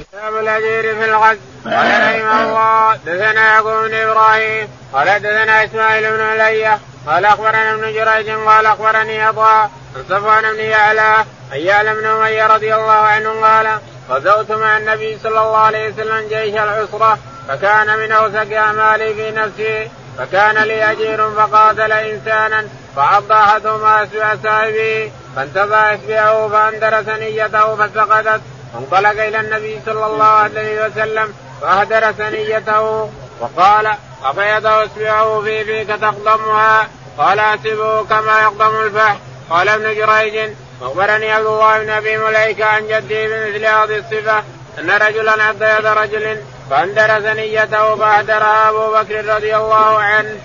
[0.00, 1.38] كتاب الاجير في الغزو.
[1.64, 4.68] قال رحمه الله دثنا يعقوب بن إبراهيم.
[4.92, 6.80] قال دثنا إسماعيل بن عليا.
[7.06, 8.30] قال أخبرنا ابن جريج.
[8.30, 11.24] قال أخبرني عطاء عن صفوان بن يعلى.
[11.52, 13.40] ان يعلم بن أمية رضي الله عنه.
[13.40, 19.30] قال غزوت مع النبي صلى الله عليه وسلم جيش العسرة فكان من أوثق أعمالي في
[19.30, 28.40] نفسي فكان لي أجير فقاتل إنسانا فعض أحدهما اسبع سائبه فانتزع اصبعه فاندر ثنيته فسقطت
[28.74, 33.10] فانطلق إلى النبي صلى الله عليه وسلم فاهدر ثنيته
[33.40, 33.90] وقال
[34.24, 39.18] أبيض اصبعه في فيك تقضمها قال احسبه كما يقضم الفحم.
[39.50, 40.50] قال ابن جريج
[40.82, 44.42] أخبرني عبد الله بن أبي مليكة عن جده بمثل هذه الصفة
[44.78, 46.38] أن رجلا عض يد رجل
[46.70, 50.36] فاندر ثنيته فاهدرها أبو بكر رضي الله عنه.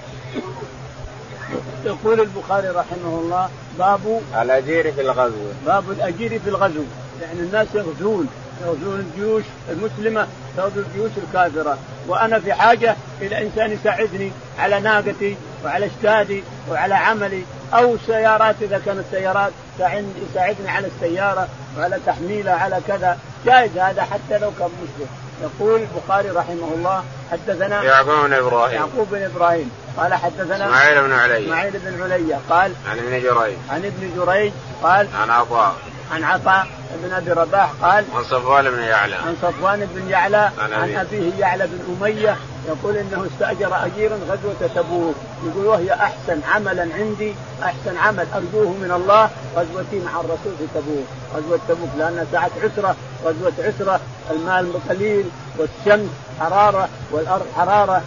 [1.85, 5.45] يقول البخاري رحمه الله باب الأجير في الغزو.
[5.65, 6.83] باب الأجير في الغزو.
[7.21, 8.29] يعني الناس يغزون
[8.65, 11.77] يغزون الجيوش المسلمة تغزو الجيوش الكافرة.
[12.07, 17.43] وأنا في حاجة إلى إنسان يساعدني على ناقتي وعلى اشتادي وعلى عملي
[17.73, 19.51] أو سيارات إذا كانت سيارات.
[19.79, 23.17] يساعدني على السيارة وعلى تحميلها على كذا.
[23.45, 25.07] جائز هذا حتى لو كان مسلم
[25.41, 28.75] يقول البخاري رحمه الله حدثنا يعقوب بن إبراهيم.
[28.75, 29.71] يعقوب بن إبراهيم.
[29.97, 31.45] قال حدثنا إسماعيل بن علي.
[31.45, 32.33] إسماعيل بن علي.
[32.49, 33.55] قال عن ابن جريج.
[33.69, 35.75] عن ابن جريج قال عن عطاء.
[36.11, 36.67] عن عطاء
[37.03, 39.15] بن أبي رباح قال عن صفوان بن يعلى.
[39.15, 41.31] عن صفوان بن يعلى عن, عن أبيه.
[41.39, 42.37] يعلى بن أمية
[42.67, 45.15] يقول إنه استأجر اجيرا غزوة تبوك.
[45.45, 51.05] يقول وهي أحسن عملا عندي أحسن عمل أرجوه من الله غزوتي مع الرسول في تبوك.
[51.35, 53.99] غزوة تبوك لأنها ساعة عسرة غزوة عسرة
[54.31, 55.25] المال قليل
[55.57, 58.01] والشمس حرارة والأرض حرارة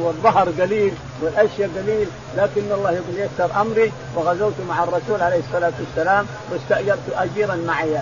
[0.00, 6.26] والظهر قليل والأشياء قليل لكن الله يقول يسر أمري وغزوت مع الرسول عليه الصلاة والسلام
[6.52, 8.00] واستأجرت أجيرا معي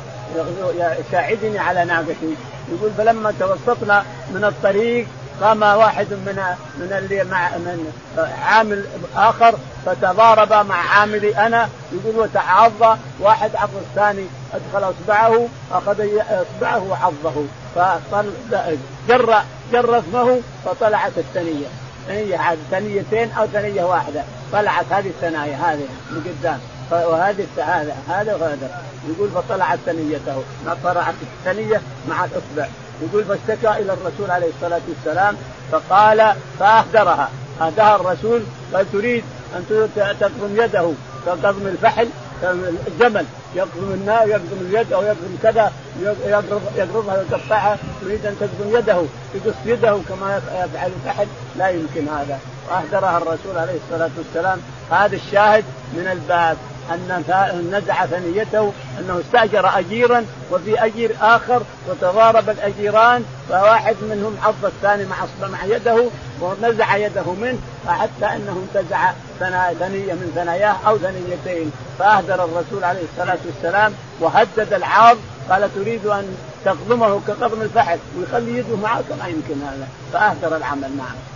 [1.01, 2.35] يساعدني على ناقتي.
[2.73, 5.07] يقول فلما توسطنا من الطريق
[5.41, 6.43] قام واحد من
[6.77, 7.93] من اللي مع من
[8.43, 8.85] عامل
[9.17, 9.55] آخر
[9.87, 17.45] فتضارب مع عاملي أنا يقول وتعض واحد عض الثاني أدخل أصبعه أخذ أصبعه وعضه.
[17.75, 19.43] فجر
[19.73, 21.67] جر اسمه فطلعت الثنية.
[22.09, 24.25] ثنية عاد ثنيتين أو ثنية واحدة.
[24.53, 26.61] طلعت هذه الثنايا هذه من قدام.
[26.91, 28.83] وهذه هذا هذا وهذا.
[29.09, 30.43] يقول فطلعت ثنيته.
[30.67, 32.69] ما طلعت الثنية مع الأصبع.
[33.09, 35.37] يقول فاشتكى إلى الرسول عليه الصلاة والسلام
[35.73, 37.29] فقال فاهدرها
[37.61, 38.43] اهدرها الرسول
[38.75, 39.25] قال تريد
[39.57, 39.89] أن
[40.21, 40.93] تقضم يده
[41.27, 42.09] كقضم الفحل
[42.87, 43.27] الجمل.
[43.55, 47.79] يقضم النار يقضم اليد أو يقضم كذا يقرض يقرضها ويقطعها.
[48.03, 49.03] يريد أن تقضم يده
[49.35, 51.27] يقص يده كما يفعل الفحل.
[51.59, 52.39] لا يمكن هذا.
[52.71, 54.59] واهدرها الرسول عليه الصلاة والسلام.
[54.91, 56.57] هذا الشاهد من الباب.
[56.91, 65.05] أن نزع ثنيته أنه استأجر اجيرا وفي أجير آخر وتضارب الأجيران فواحد منهم عض الثاني
[65.05, 65.17] مع
[65.49, 66.05] مع يده
[66.41, 69.13] ونزع يده منه حتى أنه انتزع
[69.81, 71.73] ثنية من ثناياه أو ثنيتين.
[71.99, 75.17] فأهدر الرسول عليه الصلاة والسلام وهدد العاض
[75.51, 79.89] قال تريد أن تقضمه كقضم الفحل ويخلي يده معك؟ ما يمكن هذا.
[80.13, 81.32] فأهدر العمل معه.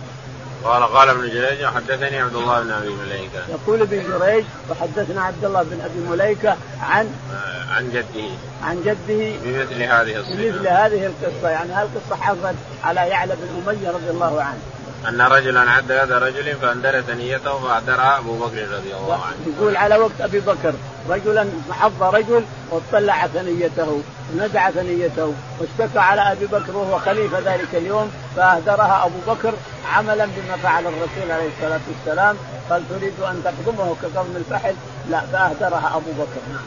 [0.67, 3.41] قال قال ابن جريج وحدثني عبد الله بن أبي مليكة.
[3.49, 8.29] يقول ابن جريج وحدثنا عبد الله بن أبي مليكة عن آه عن جده
[8.63, 13.89] عن جده بمثل هذه الصفة بمثل هذه القصة يعني هالقصه حصلت على يعلى بن أمية
[13.91, 14.59] رضي الله عنه.
[15.07, 19.55] أن رجلا عد يد رجل فاندرس نيته فاهدرها أبو بكر رضي الله عنه.
[19.57, 20.73] يقول على وقت أبي بكر
[21.09, 24.01] رجلا حظ رجل واطلع ثنيته
[24.37, 29.53] نزع ثنيته واشتكى على أبي بكر وهو خليفة ذلك اليوم فأهدرها أبو بكر
[29.93, 32.37] عملا بما فعل الرسول عليه الصلاة والسلام
[32.69, 34.75] قال تريد أن تقدمه كقرن الفحل
[35.09, 36.65] لا فأهدرها أبو بكر نعم.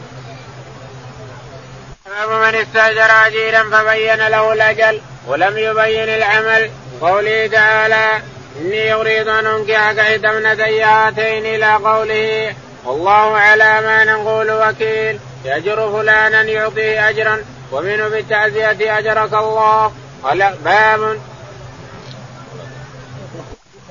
[2.05, 6.71] باب من استأجر اجيرا فبين له الأجل ولم يبين العمل
[7.01, 8.21] قوله تعالى
[8.61, 15.91] إني أريد أن أنكحك احدى ابنتي هاتين إلى قوله والله على ما نقول وكيل يأجر
[15.91, 17.37] فلانا يعطيه أجرا
[17.71, 19.91] ومنه بالتعزية أجرك الله.
[20.23, 21.17] قال باب.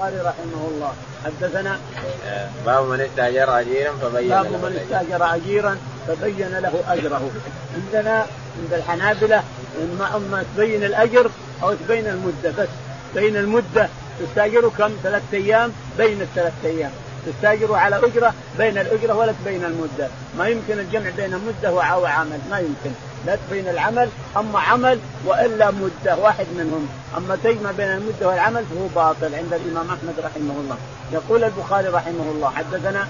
[0.01, 0.93] البخاري رحمه الله.
[1.25, 1.79] حدثنا.
[2.67, 7.31] باب من استأجر أجيرا فبين باب من استأجر أجيرا فبين له أجره.
[7.75, 8.27] عندنا
[8.59, 9.43] عند الحنابلة
[9.83, 11.31] اما أما تبين الأجر
[11.63, 12.69] أو تبين المدة بس.
[13.15, 13.89] بين المدة
[14.21, 16.91] تستاجره كم؟ ثلاثة أيام بين الثلاث أيام.
[17.27, 20.09] تستاجره على أجرة بين الأجرة ولا تبين المدة.
[20.39, 22.39] ما يمكن الجمع بين مده وعمل.
[22.51, 22.91] ما يمكن.
[23.27, 26.89] لا تبين العمل أما عمل وإلا مدة واحد منهم.
[27.17, 30.77] أما تجمع بين المدة والعمل فهو باطل عند الإمام أحمد رحمه الله.
[31.13, 33.09] يقول البخاري رحمه الله حدثنا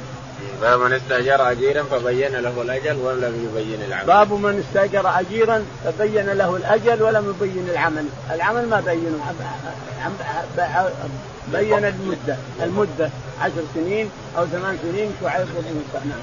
[0.63, 4.07] باب من استأجر أجيرا فبين له الأجل ولم يبين العمل.
[4.07, 9.35] باب من استأجر أجيرا فبين له الأجل ولم يبين العمل، العمل ما بينه
[11.53, 16.19] بين المدة، المدة عشر سنين أو ثمان سنين شعيب بن نعم.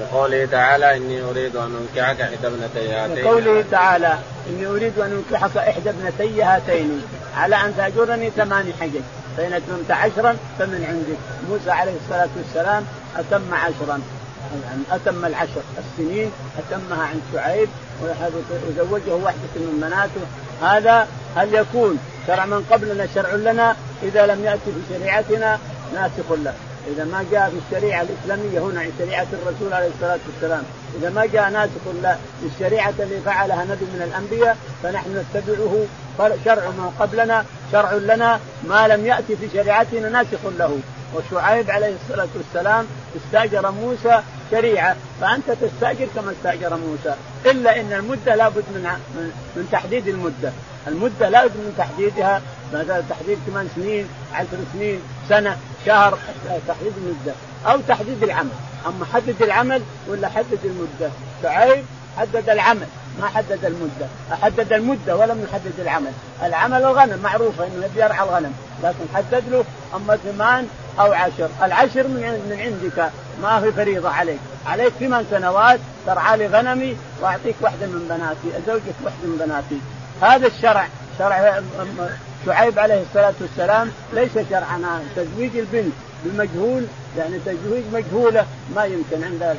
[0.00, 3.24] لقوله تعالى إني أريد أن أنكحك إحدى ابنتي هاتين.
[3.24, 4.18] لقوله تعالى
[4.50, 7.02] إني أريد أن أنكحك إحدى ابنتي هاتين
[7.36, 9.00] على أن تأجرني ثمان حجج
[9.36, 11.18] فإن أتممت عشرا فمن عندك.
[11.50, 12.84] موسى عليه الصلاة والسلام
[13.16, 14.00] أتم عشرا.
[14.64, 15.62] يعني أتم العشر.
[15.78, 17.68] السنين أتمها عند شعيب
[18.02, 20.20] وزوجه واحدة من بناته.
[20.62, 25.58] هذا هل يكون شرع من قبلنا شرع لنا؟ إذا لم يأتي في شريعتنا
[25.94, 26.54] ناسخ له.
[26.88, 30.62] إذا ما جاء في الشريعة الإسلامية هنا عن شريعة الرسول عليه الصلاة والسلام
[30.98, 35.86] إذا ما جاء ناسخ للشريعة اللي فعلها نبي من الأنبياء فنحن نتبعه
[36.44, 40.78] شرع من قبلنا شرع لنا ما لم يأتي في شريعتنا ناسخ له.
[41.14, 47.14] وشعيب عليه الصلاة والسلام استأجر موسى شريعة فأنت تستأجر كما استأجر موسى
[47.46, 48.84] إلا إن المدة لابد من
[49.56, 50.52] من تحديد المدة.
[50.86, 55.56] المدة لابد من تحديدها مثلا تحديد ثمان سنين عشر سنين سنة.
[55.86, 56.18] شهر
[56.68, 57.32] تحديد المدة
[57.66, 58.50] أو تحديد العمل.
[58.86, 61.10] أما حدد العمل ولا حدد المدة؟
[61.42, 61.84] شعيب
[62.18, 62.86] حدد العمل
[63.20, 64.06] ما حدد المدة،
[64.42, 66.12] حدد المدة ولم يحدد العمل،
[66.42, 69.64] العمل الغنم معروفه إنه يبي يرعى الغنم، لكن حدد له
[69.94, 70.66] أما ثمان
[71.00, 73.10] أو عشر، العشر من عندك
[73.42, 78.94] ما في فريضة عليك، عليك ثمان سنوات ترعى لي غنمي وأعطيك واحدة من بناتي، أزوجك
[79.04, 79.80] واحدة من بناتي،
[80.22, 80.88] هذا الشرع.
[81.20, 81.62] شرع
[82.46, 85.92] شعيب عليه الصلاة والسلام ليس شرعنا تزويج البنت
[86.24, 86.86] بمجهول
[87.18, 89.56] يعني تزويج مجهولة ما يمكن عند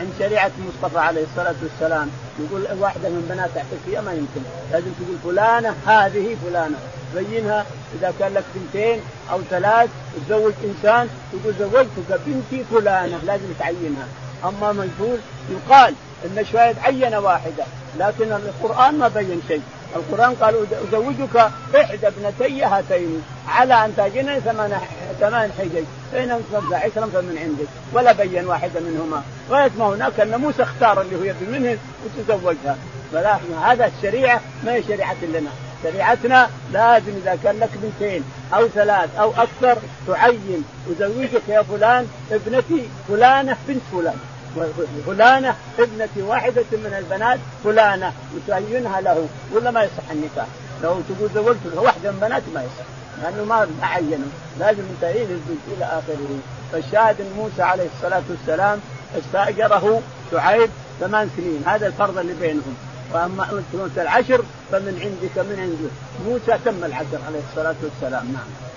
[0.00, 2.10] عند شريعة المصطفى عليه الصلاة والسلام.
[2.38, 4.40] يقول واحدة من بنات اعطيك ما يمكن.
[4.72, 6.76] لازم تقول فلانة هذه فلانة.
[7.14, 7.66] بينها
[7.98, 9.90] إذا كان لك بنتين أو ثلاث
[10.26, 13.18] تزوج إنسان تقول زوجتك بنتي فلانة.
[13.26, 14.06] لازم تعينها.
[14.44, 15.18] أما مجهول
[15.50, 17.64] يقال إن شوية عين واحدة
[17.98, 19.62] لكن القرآن ما بين شيء.
[19.96, 21.36] القرآن قال أزوجك
[21.76, 24.80] إحدى ابنتي هاتين على أن تأجرني ثمان
[25.20, 25.84] ثمان حجج.
[26.12, 29.22] فإن أنفقت عشرا فمن عندك ولا بين واحدة منهما.
[29.50, 32.76] غاية ما هناك أن موسى اختار اللي هو يبي منه وتزوجها.
[33.12, 35.50] فلا هذا الشريعة ما هي شريعة لنا.
[35.82, 38.24] شريعتنا لازم إذا كان لك بنتين
[38.54, 40.64] أو ثلاث أو أكثر تعين.
[40.90, 44.18] أزوجك يا فلان ابنتي فلانة بنت فلان.
[45.06, 50.46] فلانة ابنة واحدة من البنات فلانة وتعينها له ولا ما يصح النكاح؟
[50.82, 52.84] لو تقول زوجت واحدة من بناتي ما يصح
[53.22, 54.26] لأنه ما عينه
[54.58, 56.38] لازم تعين البنت إلى آخره.
[56.72, 58.78] فالشاهد أن موسى عليه الصلاة والسلام
[59.18, 62.76] استأجره شعيب ثمان سنين هذا الفرض اللي بينهم.
[63.12, 63.62] وأما
[63.96, 65.90] العشر فمن عندك من عنده
[66.26, 68.67] موسى تم العشر عليه الصلاة والسلام نعم.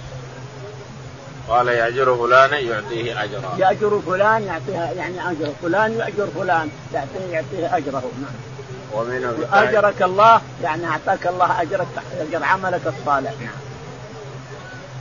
[1.49, 7.77] قال يأجر فلانا يعطيه أجرا يأجر فلان يعطيها يعني أجر فلان يأجر فلان يعطيه يعطيه
[7.77, 8.11] أجره.
[8.21, 8.33] نعم.
[8.93, 11.87] ومنه أجرك الله يعني أعطاك الله أجرك
[12.19, 13.31] أجر عملك الصالح.
[13.39, 13.71] نعم.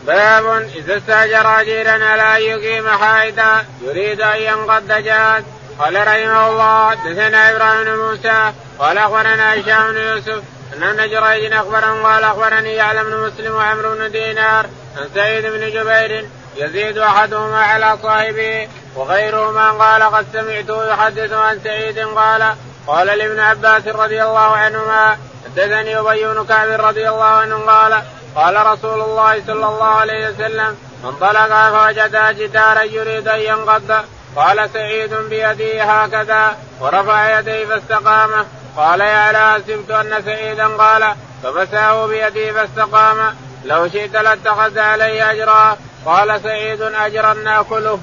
[0.06, 1.96] باب إذا استأجر أجيرا
[2.36, 5.44] أن يقيم حائطا يريد أن ينقض جاد
[5.78, 10.42] قال رحمه الله حدثنا إبراهيم موسى قال أخبرنا هشام يوسف
[10.76, 15.70] أن ابن جريج أخبرهم قال أخبرني يعلم بن مسلم وعمرو بن دينار عن سعيد بن
[15.70, 22.54] جبير يزيد أحدهما على صاحبه وغيرهما قال قد سمعته يحدث عن سعيد قال
[22.86, 28.02] قال لابن عباس رضي الله عنهما حدثني أبي بن كعب رضي الله عنه قال
[28.36, 34.04] قال رسول الله صلى الله عليه وسلم انطلق فوجد جدارا يريد أن ينقض
[34.36, 38.30] قال سعيد بيده هكذا ورفع يديه فاستقام
[38.76, 43.34] قال يا لا حسبت أن سعيدا قال فمساه بيده فاستقام.
[43.64, 45.76] لو شئت لاتخذت عليه أجرا.
[46.06, 47.98] قال سعيد اجرا ناكله.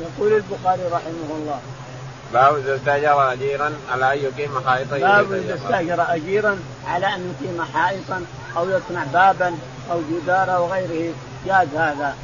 [0.00, 1.60] يقول البخاري رحمه الله.
[2.32, 7.64] باب إذا استأجر أجيرا على أن يقيم حائطا باب إذا استأجر أجيرا على أن يقيم
[7.74, 8.24] حائطا
[8.56, 9.58] أو يصنع بابا
[9.92, 11.14] أو جدار أو غيره
[11.46, 12.14] جاز هذا.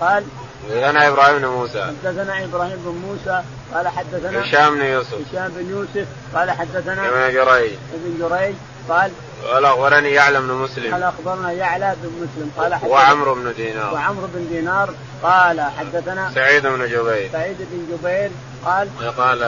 [0.00, 0.24] قال
[0.70, 1.92] حدثنا إبراهيم بن موسى.
[2.04, 3.42] حدثنا إبراهيم بن موسى
[3.74, 5.14] قال حدثنا هشام بن يوسف.
[5.32, 7.72] هشام بن يوسف قال حدثنا ابن جريج.
[7.94, 8.54] ابن جريج
[8.88, 9.10] قال
[9.52, 10.92] قال أخبرني يعلم بن مسلم.
[10.92, 13.94] قال أخبرنا يعلى بن مسلم قال حدثنا وعمرو بن دينار.
[13.94, 17.28] وعمرو بن دينار قال حدثنا سعيد بن جبير.
[17.32, 18.30] سعيد بن جبير
[18.64, 19.42] قال قال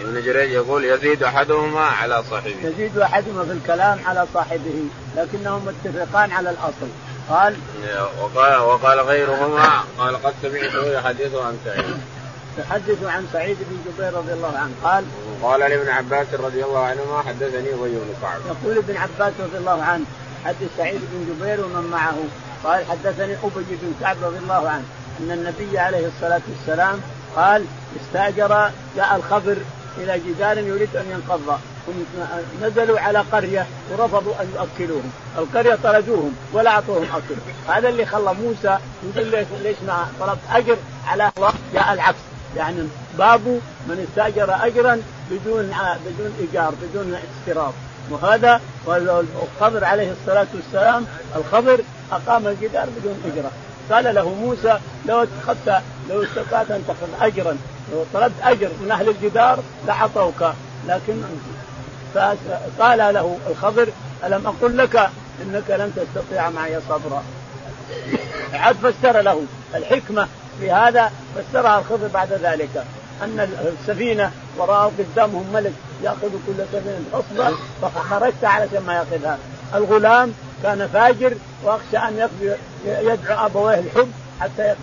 [0.00, 2.56] ابن جريج يقول يزيد أحدهما على صاحبه.
[2.62, 4.84] يزيد أحدهما في الكلام على صاحبه
[5.16, 6.88] لكنهم متفقان على الأصل.
[7.30, 7.56] قال
[8.22, 12.00] وقال وقال غيرهما قال قد سمعته يحدث عن سعيد.
[12.58, 14.72] يحدث عن سعيد بن جبير رضي الله عنه.
[14.84, 15.04] قال
[15.42, 19.82] قال لابن عباس رضي الله عنهما حدثني ابي بن كعب يقول ابن عباس رضي الله
[19.82, 20.04] عنه
[20.44, 22.18] حدث سعيد بن جبير ومن معه.
[22.64, 24.84] قال حدثني أبي بن كعب رضي الله عنه
[25.20, 27.00] أن النبي عليه الصلاة والسلام
[27.36, 27.64] قال
[28.02, 29.56] استأجر جاء الخبر
[29.98, 31.58] إلى جدار يريد أن ينقض
[32.62, 37.40] نزلوا على قرية ورفضوا أن يؤكلوهم، القرية طردوهم ولا أعطوهم أكل،
[37.72, 42.18] هذا اللي خلى موسى يقول ليش ليش ما طلبت أجر على الله؟ جاء العكس،
[42.56, 42.82] يعني
[43.18, 45.72] باب من استأجر اجرا بدون
[46.06, 47.72] بدون إيجار بدون استيراد
[48.10, 48.60] وهذا
[49.42, 51.80] الخضر عليه الصلاة والسلام الخضر
[52.12, 53.50] أقام الجدار بدون اجره
[53.90, 57.56] قال له موسى لو اتخذت لو استطعت أن تأخذ اجرا
[57.92, 60.44] لو طلبت أجر من أهل الجدار لأعطوك
[60.88, 61.22] لكن
[62.14, 63.88] فقال له الخضر
[64.24, 64.96] ألم أقل لك
[65.42, 67.22] إنك لن تستطيع معي صبرا.
[68.52, 69.42] عاد فسر له
[69.74, 70.28] الحكمة
[70.60, 72.84] في هذا فسرها الخضر بعد ذلك
[73.22, 73.48] أن
[73.80, 79.38] السفينة وراءه قدامهم ملك يأخذ كل سفينة غصبا فخرجت علشان ما يأخذها.
[79.74, 82.28] الغلام كان فاجر وأخشى أن
[82.86, 84.74] يدعو أبويه الحب حتى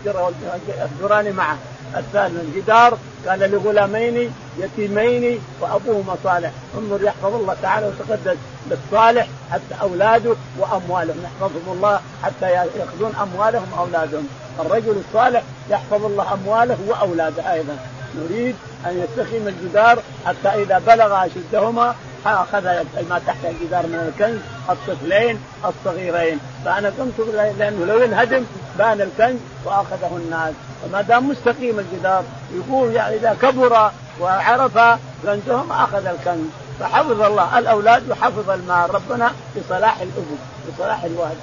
[0.68, 1.58] يفجران معه.
[1.95, 6.52] الثاني الجدار كان لغلامين يتيمين وأبوهما صالح.
[6.78, 8.38] انظر يحفظ الله تعالى وتقدس
[8.71, 11.23] للصالح حتى أولاده وأموالهم.
[11.23, 14.28] يحفظهم الله حتى يأخذون أموالهم وأولادهم.
[14.60, 17.78] الرجل الصالح يحفظ الله أمواله وأولاده أيضا.
[18.15, 21.95] نريد أن يستخدم الجدار حتى إذا بلغ أشدهما
[22.26, 22.63] اخذ
[23.10, 26.39] ما تحت الجدار من الكنز الطفلين الصغيرين.
[26.65, 27.28] فأنا كنت
[27.60, 28.43] لأنه لو انهدم
[28.78, 30.54] بان الكنز وأخذه الناس.
[30.86, 32.24] وما دام مستقيم الجدار
[32.56, 34.80] يقول يعني إذا كبر وعرف
[35.24, 36.48] كنزهم أخذ الكنز.
[36.80, 38.96] فحفظ الله الأولاد وحفظ المال.
[38.96, 40.36] ربنا بصلاح الابو
[40.68, 41.38] بصلاح الوالد.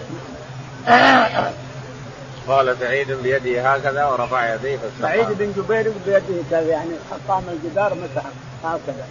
[2.48, 6.90] قال سعيد بيده هكذا ورفع يديه سعيد بن جبير بيده كذا يعني
[7.28, 8.24] قام الجدار مسح
[8.64, 9.06] هكذا.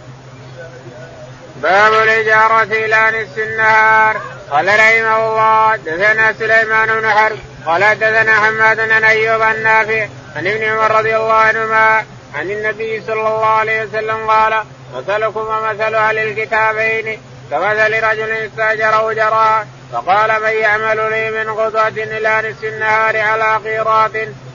[1.62, 4.20] باب الإجارة إلى نصف النهار.
[4.50, 7.38] قال رحمه الله دثنا سليمان بن حرب.
[7.66, 13.12] قال دثنا حماد بن أيوب النافع عن ابن عمر رضي الله عنهما عن النبي صلى
[13.12, 21.10] الله عليه وسلم قال مثلكم ومثل أهل الكتابين كمثل رجل استاجر أجراء فقال من يعمل
[21.10, 24.12] لي من غدوة إلى نصف النهار على قيراط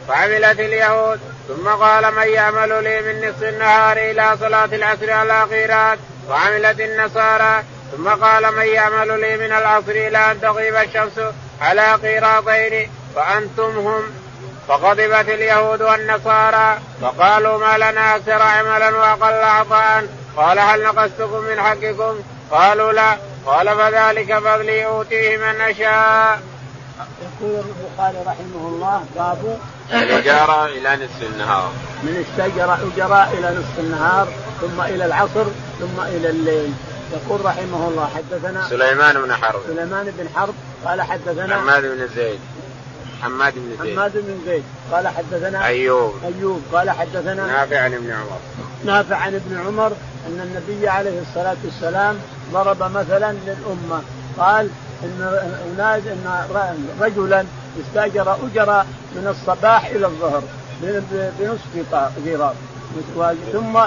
[0.08, 1.20] فعملت اليهود.
[1.48, 5.98] ثم قال من يعمل لي من نصف النهار إلى صلاة العصر على قيراط
[6.30, 7.64] وعملت النصارى.
[7.92, 11.20] ثم قال من يعمل لي من العصر إلى أن تغيب الشمس
[11.62, 12.92] على قيراطين.
[13.16, 14.02] فأنتم هم.
[14.68, 16.80] فغضبت اليهود والنصارى.
[17.02, 20.08] فقالوا ما لنا أكثر عملا وأقل عطاء.
[20.38, 22.20] قال هل نقصتكم من حقكم؟
[22.52, 23.18] قالوا لا.
[23.46, 26.42] قال فذلك فضلي أوتيه من أشاء.
[27.22, 29.60] يقول البخاري رحمه الله باب
[29.94, 31.72] الإجارة إلى نصف النهار.
[32.04, 34.28] من استجر أجراء إلى نصف النهار
[34.62, 35.46] ثم إلى العصر
[35.80, 36.74] ثم إلى الليل.
[37.12, 39.62] يقول رحمه الله حدثنا سليمان بن حرب.
[39.68, 40.54] سليمان بن حرب
[40.86, 42.40] قال حدثنا حماد بن زيد.
[43.22, 43.94] حماد بن زيد.
[43.94, 44.64] حماد بن زيد.
[44.92, 46.14] قال حدثنا أيوب.
[46.26, 46.62] أيوب.
[46.74, 48.40] قال حدثنا نافع عن ابن عمر.
[48.86, 49.92] نافع عن ابن عمر
[50.28, 52.20] أن النبي عليه الصلاة والسلام
[52.54, 54.02] ضرب مثلا للأمة.
[54.38, 54.70] قال
[55.04, 56.48] إن ناس إن
[57.02, 57.46] رجلا
[57.82, 58.84] استاجر اجر
[59.16, 60.44] من الصباح إلى الظهر
[61.40, 62.56] بنصف قيراط
[63.54, 63.78] ثم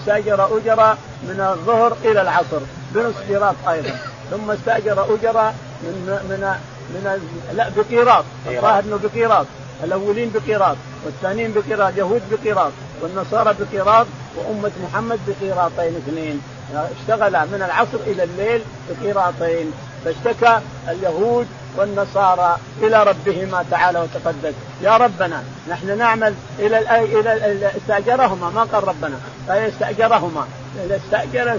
[0.00, 2.60] استاجر اجر من الظهر إلى العصر
[2.94, 3.98] بنصف قيراط أيضا.
[4.30, 5.52] ثم استاجر اجر
[5.82, 6.54] من من
[6.94, 7.20] من
[7.52, 8.24] لا بقيراط.
[8.46, 9.46] الظاهر إنه بقيراط.
[9.84, 10.76] الأولين بقيراط.
[11.04, 11.92] والثانيين بقيراط.
[11.96, 12.72] يهود بقيراط.
[13.02, 14.06] والنصارى بقيراط.
[14.36, 16.42] وأمة محمد بقيراطين اثنين.
[16.74, 19.72] اشتغل من العصر إلى الليل بقيراطين.
[20.04, 24.54] فاشتكى اليهود والنصارى إلى ربهما تعالى وتقدس.
[24.82, 28.50] يا ربنا نحن نعمل إلى إلى استأجرهما.
[28.50, 29.16] ما قال ربنا؟
[29.48, 30.46] استأجرهما.
[30.90, 31.58] استأجر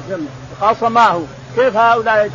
[0.62, 1.22] خاصماه
[1.56, 2.30] كيف هؤلاء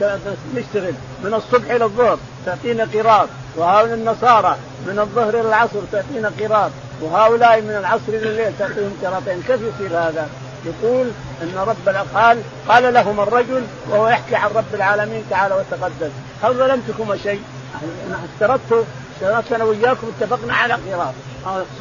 [0.54, 0.94] نشتغل
[1.24, 4.56] من الصبح إلى الظهر تعطينا قراط وهؤلاء النصارى
[4.86, 6.70] من الظهر إلى العصر تعطينا قراط
[7.02, 10.28] وهؤلاء من العصر إلى الليل تعطيهم قراطين كيف يصير هذا؟
[10.64, 11.10] يقول
[11.42, 16.10] إن رب قال قال لهم الرجل وهو يحكي عن رب العالمين تعالى وتقدس
[16.42, 17.42] هل ظلمتكم شيء؟
[18.06, 21.14] أنا اشترطت اشترطت أنا وياكم اتفقنا على قراط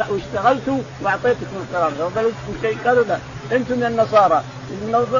[0.09, 3.17] واشتغلت وأعطيتكم القراط هل ظلمتكم شيء؟ قالوا لا
[3.51, 4.43] أنتم من النصارى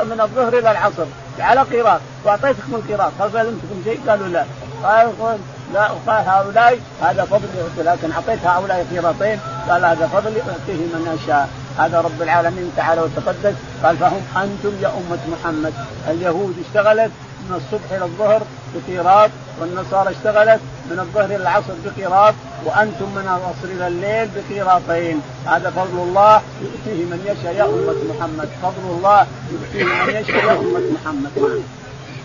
[0.05, 1.05] من الظهر إلى العصر
[1.39, 2.01] على قراط.
[2.25, 3.11] واعطيتكم القراط.
[3.19, 4.45] هل ظلمتكم شيء؟ قالوا لا.
[4.83, 5.39] قال
[5.73, 5.88] لا.
[6.07, 12.01] قال هؤلاء هذا فضلي لكن أعطيت هؤلاء قيراطين قال هذا فضلي اعطيه من اشاء هذا
[12.01, 13.53] رب العالمين تعالى وتقدس.
[13.83, 15.73] قال فهم أنتم يا أمة محمد.
[16.07, 17.11] اليهود اشتغلت
[17.49, 18.41] من الصبح إلى الظهر
[18.75, 19.29] بقيراط
[19.59, 20.59] والنصارى اشتغلت
[20.91, 22.33] من الظهر إلى العصر بقيراط
[22.65, 28.49] وأنتم من العصر إلى الليل بقيراطين هذا فضل الله يؤتيه من يشاء يا أمة محمد.
[28.63, 31.63] فضل الله يؤتيه من يشاء يا أمة محمد.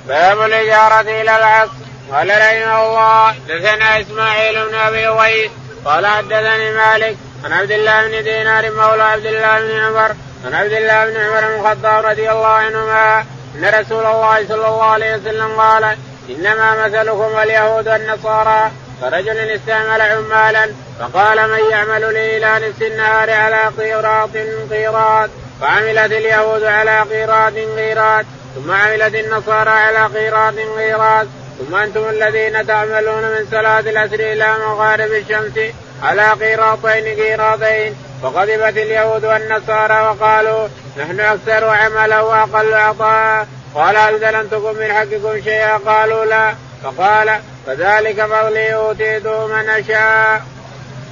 [0.08, 1.82] باب الإجارة إلى العصر.
[2.12, 5.50] قال رحمه الله دثنا إسماعيل بن أبي ويس
[5.84, 10.14] قال حدثني مالك عن عبد الله بن دينار مولى عبد الله بن عمر
[10.44, 13.24] عن عبد الله بن عمر بن الخطاب رضي الله عنهما
[13.55, 15.96] إن رسول الله صلى الله عليه وسلم قال
[16.28, 23.70] إنما مثلكم اليهود والنصارى فرجل استعمل عمالا فقال من يعمل لي إلى نصف النهار على
[23.78, 24.30] قيراط
[24.70, 25.30] قيراط
[25.61, 28.24] فعملت اليهود على قيراط قيراط
[28.55, 31.26] ثم عملت النصارى على قيراط قيراط
[31.59, 35.59] ثم أنتم الذين تعملون من صلاة العصر إلى مغارب الشمس
[36.03, 37.96] على قيراطين قيراطين.
[38.22, 40.68] فغضبت اليهود والنصارى وقالوا
[40.98, 46.54] نحن أكثر عملا وأقل عطاء قال هل ظلمتكم من حقكم شيئا؟ قالوا لا.
[46.82, 50.42] فقال فذلك فضلي أوتيته من أشاء.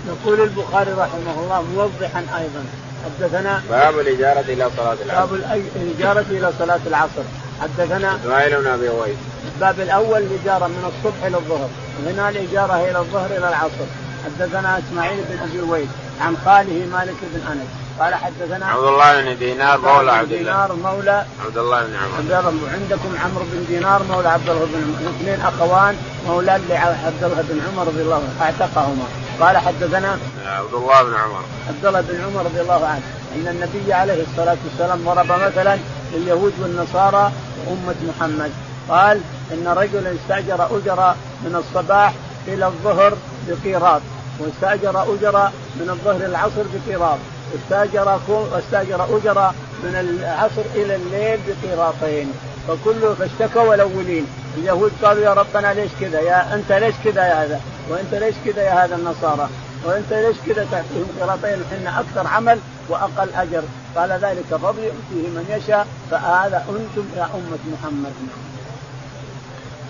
[0.08, 2.64] يقول البخاري رحمه الله موضحا أيضا.
[3.04, 5.26] حدثنا باب الإجارة إلى صلاة العصر.
[5.26, 5.34] باب
[5.76, 7.22] الإجارة إلى صلاة العصر.
[7.62, 9.16] حدثنا إسماعيل بن أبي ويس
[9.54, 11.68] الباب الأول الإجارة من الصبح إلى الظهر.
[12.06, 13.86] وهنا الإجارة إلى الظهر إلى العصر.
[14.24, 15.88] حدثنا إسماعيل بن أبي ويس
[16.20, 17.66] عن خاله مالك بن أنس.
[18.00, 20.42] قال حدثنا عبد الله بن دينار مولى عبد الله.
[20.42, 22.16] دينار مولى عبد الله بن عمر.
[22.18, 25.10] عبد الله عندكم عمرو بن دينار مولى عبد الله بن عمر.
[25.10, 25.96] اثنين أخوان
[26.26, 29.04] مولى لعبد الله بن عمر رضي الله عنه اعتقهما.
[29.40, 31.42] قال حدثنا عبد الله بن عمر.
[31.68, 33.02] عبد الله بن عمر رضي الله عنه
[33.36, 35.78] إن النبي عليه الصلاة والسلام ضرب مثلا
[36.12, 37.32] لليهود والنصارى
[37.66, 38.52] وأمة محمد.
[38.88, 39.20] قال
[39.52, 41.14] إن رجلا استأجر اجر
[41.44, 42.12] من الصباح
[42.48, 43.12] إلى الظهر
[43.48, 44.02] بقيراط.
[44.40, 47.18] واستاجر اجر من الظهر العصر بقيراط
[47.52, 49.50] واستاجر واستاجر اجر
[49.84, 52.32] من العصر إلى الليل بقيراطين
[52.68, 54.26] فكله فاشتكوا الاولين
[54.56, 58.62] اليهود قالوا يا ربنا ليش كذا؟ يا انت ليش كذا يا هذا؟ وانت ليش كذا
[58.62, 59.48] يا هذا النصارى؟
[59.84, 63.62] وانت ليش كذا تعطيهم قيراطين إحنا أكثر عمل وأقل أجر.
[63.96, 65.86] قال ذلك فضل يؤتيه من يشاء.
[66.10, 68.12] فهذا أنتم يا أمة محمد.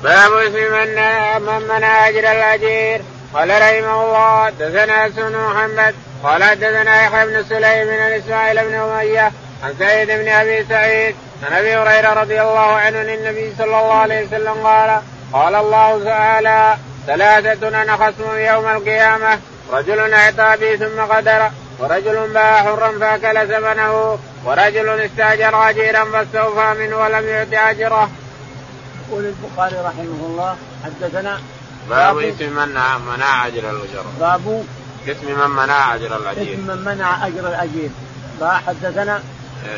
[0.05, 0.73] باب اسم
[1.47, 3.03] من منع أجر الأجير.
[3.35, 9.33] قال رحمه الله حدثنا سن محمد قال حدثنا يحيى بن سليم عن إسماعيل بن أمية
[9.65, 13.93] عن سعيد بن أبي سعيد عن أبي هريرة رضي الله عنه عن النبي صلى الله
[13.93, 15.01] عليه وسلم قال
[15.33, 16.77] قال الله تعالى
[17.07, 19.39] ثلاثة أنا خصم يوم القيامة
[19.73, 26.97] رجل أعطى بي ثم قدر ورجل باع حرا فأكل ثمنه ورجل استأجر أجيرا فاستوفى منه
[26.97, 28.11] ولم يعط أجره.
[29.09, 31.41] يقول البخاري رحمه الله حدثنا
[31.89, 32.69] باب اسم من
[33.17, 34.05] منع أجر الأجر.
[34.21, 34.65] باب
[35.09, 36.55] اسم من منع أجر الأجير.
[36.55, 37.91] اسم من منع أجر الأجير.
[38.43, 39.23] حدثنا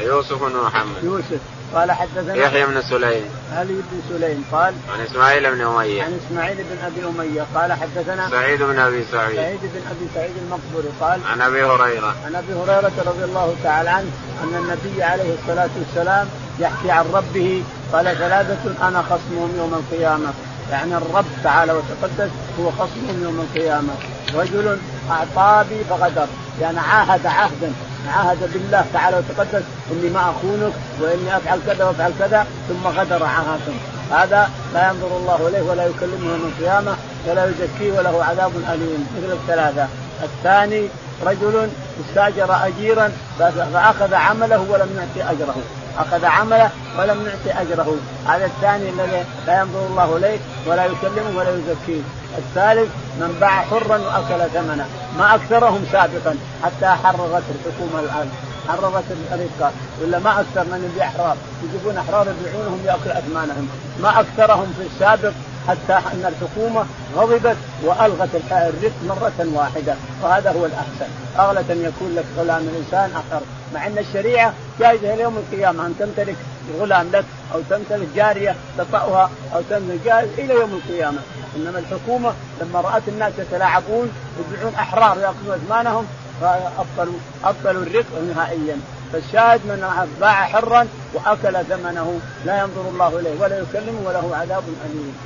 [0.03, 1.05] يوسف بن محمد.
[1.05, 1.41] يوسف.
[1.75, 3.25] قال حدثنا يحيى بن سليم.
[3.57, 6.03] علي بن سليم قال عن إسماعيل بن أمية.
[6.03, 7.47] عن إسماعيل بن أبي أمية.
[7.55, 9.37] قال حدثنا سعيد بن أبي سعيد.
[9.37, 12.15] سعيد بن أبي سعيد المقبري قال عن أبي هريرة.
[12.27, 14.11] عن أبي هريرة رضي الله تعالى عنه
[14.43, 16.29] أن النبي عليه الصلاة والسلام
[16.59, 17.63] يحكي عن ربه.
[17.93, 20.33] قال ثلاثة أنا خصمهم يوم القيامة.
[20.73, 23.93] يعني الرب تعالى وتقدس هو خصمهم يوم القيامة.
[24.35, 24.79] رجل
[25.11, 26.27] أعطى بي فغدر.
[26.61, 27.73] يعني عاهد عهدا.
[28.09, 29.63] عاهد بالله تعالى وتقدس
[29.93, 33.73] إني ما أخونك وإني أفعل كذا وأفعل كذا ثم غدر عهدا
[34.11, 36.97] هذا لا ينظر الله إليه ولا يكلمه يوم القيامة
[37.27, 39.07] ولا يزكيه وله عذاب أليم.
[39.17, 39.89] مثل الثلاثة.
[40.23, 40.89] الثاني
[41.27, 41.69] رجل
[42.01, 45.57] استاجر أجيرا فأخذ عمله ولم يعطي أجره.
[45.99, 47.97] أخذ عمله ولم يعطي أجره.
[48.29, 52.03] هذا الثاني الذي لا ينظر الله إليه ولا يكلمه ولا يزكيه.
[52.39, 52.91] الثالث
[53.21, 54.87] من باع حرا وأكل ثمنه.
[55.19, 58.31] ما أكثرهم سابقا حتى حررت الحكومة الآن.
[58.69, 59.73] حررت الرقاب
[60.03, 63.69] ولا ما أكثر من يبيع احرار يجيبون أحرار يبيعونهم يأكل أثمانهم.
[64.03, 65.33] ما أكثرهم في السابق
[65.69, 66.87] حتى أن الحكومة
[67.17, 69.95] غضبت وألغت الرق مرة واحدة.
[70.23, 71.11] وهذا هو الأحسن.
[71.39, 73.43] أغلى أن يكون لك غلام الانسان آخر.
[73.75, 75.87] مع أن الشريعة جائزة إلى يوم القيامة.
[75.87, 76.37] أن تمتلك
[76.81, 81.19] غلام لك أو تمتلك جارية تطأها أو تمتلك جائز إلى يوم القيامة.
[81.57, 86.07] إنما الحكومة لما رأت الناس يتلاعبون يبيعون أحرار ياخذون اثمانهم
[86.41, 88.05] فابطلوا أبطلوا الرق
[88.35, 88.77] نهائيا.
[89.13, 95.17] فالشاهد من باع حرا وأكل ثمنه لا ينظر الله إليه ولا يكلمه وله عذاب أليم.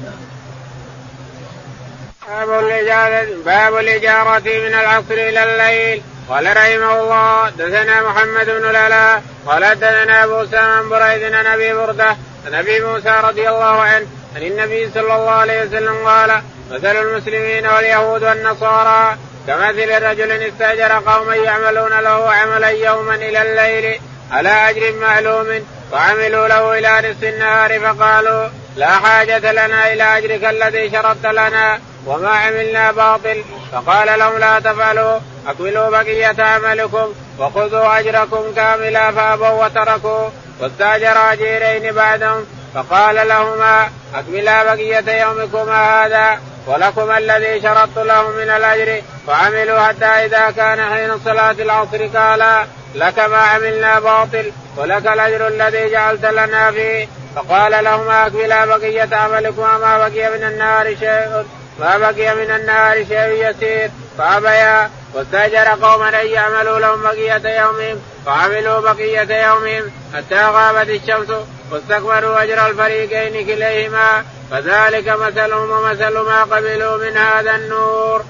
[2.28, 9.22] باب الإجارة باب الإجارة من العصر إلى الليل قال رحمه الله دثنا محمد بن العلاء
[9.47, 12.16] قال دثنا أبو سام بريد عن أبي بردة
[12.47, 14.07] عن أبي موسى رضي الله عنه
[14.37, 19.16] عن النبي صلى الله عليه وسلم قال مثل المسلمين واليهود والنصارى
[19.47, 24.01] كمثل رجل استاجر قوما يعملون له عملا يوما إلى الليل
[24.32, 30.90] على أجر معلوم فعملوا له إلى نصف النهار فقالوا لا حاجة لنا إلى أجرك الذي
[30.90, 33.44] شرطت لنا وما عملنا باطل.
[33.72, 35.18] فقال لهم لا تفعلوا
[35.49, 40.28] أكملوا بقية عملكم وخذوا أجركم كاملا فأبوا وتركوا.
[40.61, 46.38] واستاجر أجيرين بعدهم فقال لهما أكملا بقية يومكما هذا.
[46.66, 53.18] ولكم الذي شرطت له من الأجر فعملوا حتى إذا كان حين صلاة العصر قال لك
[53.18, 57.08] ما عملنا باطل ولك الأجر الذي جعلت لنا فيه.
[57.36, 61.44] فقال لهما اكملا بقية عملكم وما بقي من النار شيء
[61.80, 63.90] ما بقي من النار شيء يسير.
[64.18, 71.28] فأبيا واستأجر قوما أن يعملوا لهم بقية يومهم فعملوا بقية يومهم حتى غابت الشمس
[71.72, 78.24] واستكبروا أجر الفريقين كليهما فذلك مثلهم ومثل ما قبلوا من هذا النور.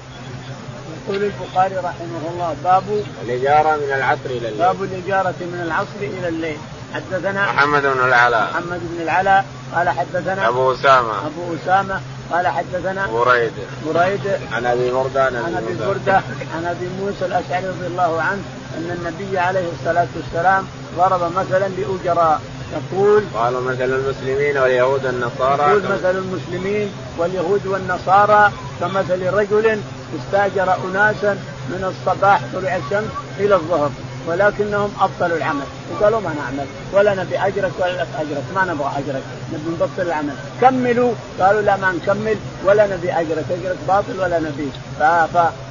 [1.07, 2.83] يقول البخاري رحمه الله باب
[3.25, 4.57] الإجارة من العصر إلى الليل.
[4.57, 6.57] باب الإجارة من العصر إلى الليل.
[6.93, 8.49] حدثنا محمد بن العلاء.
[8.51, 11.27] محمد بن العلاء قال حدثنا أبو أسامة.
[11.27, 13.53] أبو أسامة قال حدثنا بريد.
[13.85, 14.21] بريد.
[14.51, 16.21] عن أبي بردة عن أبي بردة.
[16.55, 18.41] عن أبي موسى الأشعري رضي الله عنه
[18.77, 20.67] أن النبي عليه الصلاة والسلام
[20.97, 22.41] ضرب مثلا لأجراء
[22.73, 29.79] يقول قال مثل المسلمين واليهود والنصارى يقول مثل المسلمين واليهود والنصارى كمثل رجل
[30.19, 31.33] استاجر اناسا
[31.69, 33.91] من الصباح طلوع الشمس إلى الظهر
[34.27, 35.63] ولكنهم ابطلوا العمل.
[35.91, 40.33] وقالوا ما نعمل ولا نبي اجرك ولا لك اجرك ما نبغى اجرك نبي نبطل العمل.
[40.61, 44.71] كملوا قالوا لا ما نكمل ولا نبي اجرك اجرك باطل ولا نبي.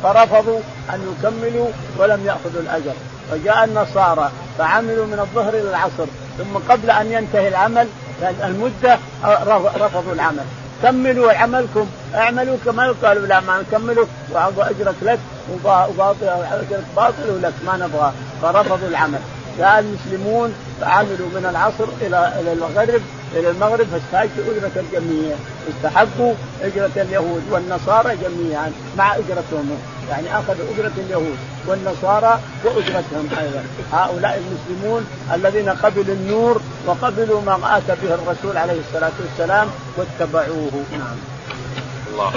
[0.02, 0.60] فرفضوا
[0.94, 1.68] أن يكملوا
[1.98, 2.94] ولم يأخذوا الأجر.
[3.32, 6.06] وجاء النصارى فعملوا من الظهر إلى العصر.
[6.38, 7.88] ثم قبل أن ينتهي العمل
[8.44, 8.98] المدة
[9.76, 10.44] رفضوا العمل.
[10.82, 15.18] كملوا عملكم اعملوا كما قالوا لا ما نكمله واجرك لك
[15.52, 18.12] وباطل أجرك باطل ولك ما نبغى.
[18.42, 19.18] فرفضوا العمل.
[19.58, 23.02] جاء المسلمون فعملوا من العصر إلى إلى المغرب
[23.34, 25.36] إلى المغرب فاستحقوا أجرة الجميع.
[25.70, 29.78] استحقوا أجرة اليهود والنصارى جميعا مع أجرتهم.
[30.10, 31.36] يعني أخذوا أجرة اليهود.
[31.66, 33.62] والنصارى وأجرتهم أيضا.
[33.92, 40.74] هؤلاء المسلمون الذين قبلوا النور وقبلوا ما آتى به الرسول عليه الصلاة والسلام واتبعوه.
[40.92, 41.18] نعم.
[42.10, 42.32] الله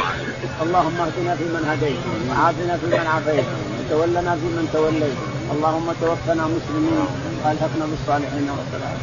[0.63, 1.99] اللهم اهدنا فيمن هديت
[2.29, 3.45] وعافنا فيمن عافيت
[3.79, 5.19] وتولنا فيمن توليت.
[5.53, 7.05] اللهم توفنا مسلمين
[7.43, 8.97] وألحقنا بالصالحين والسلام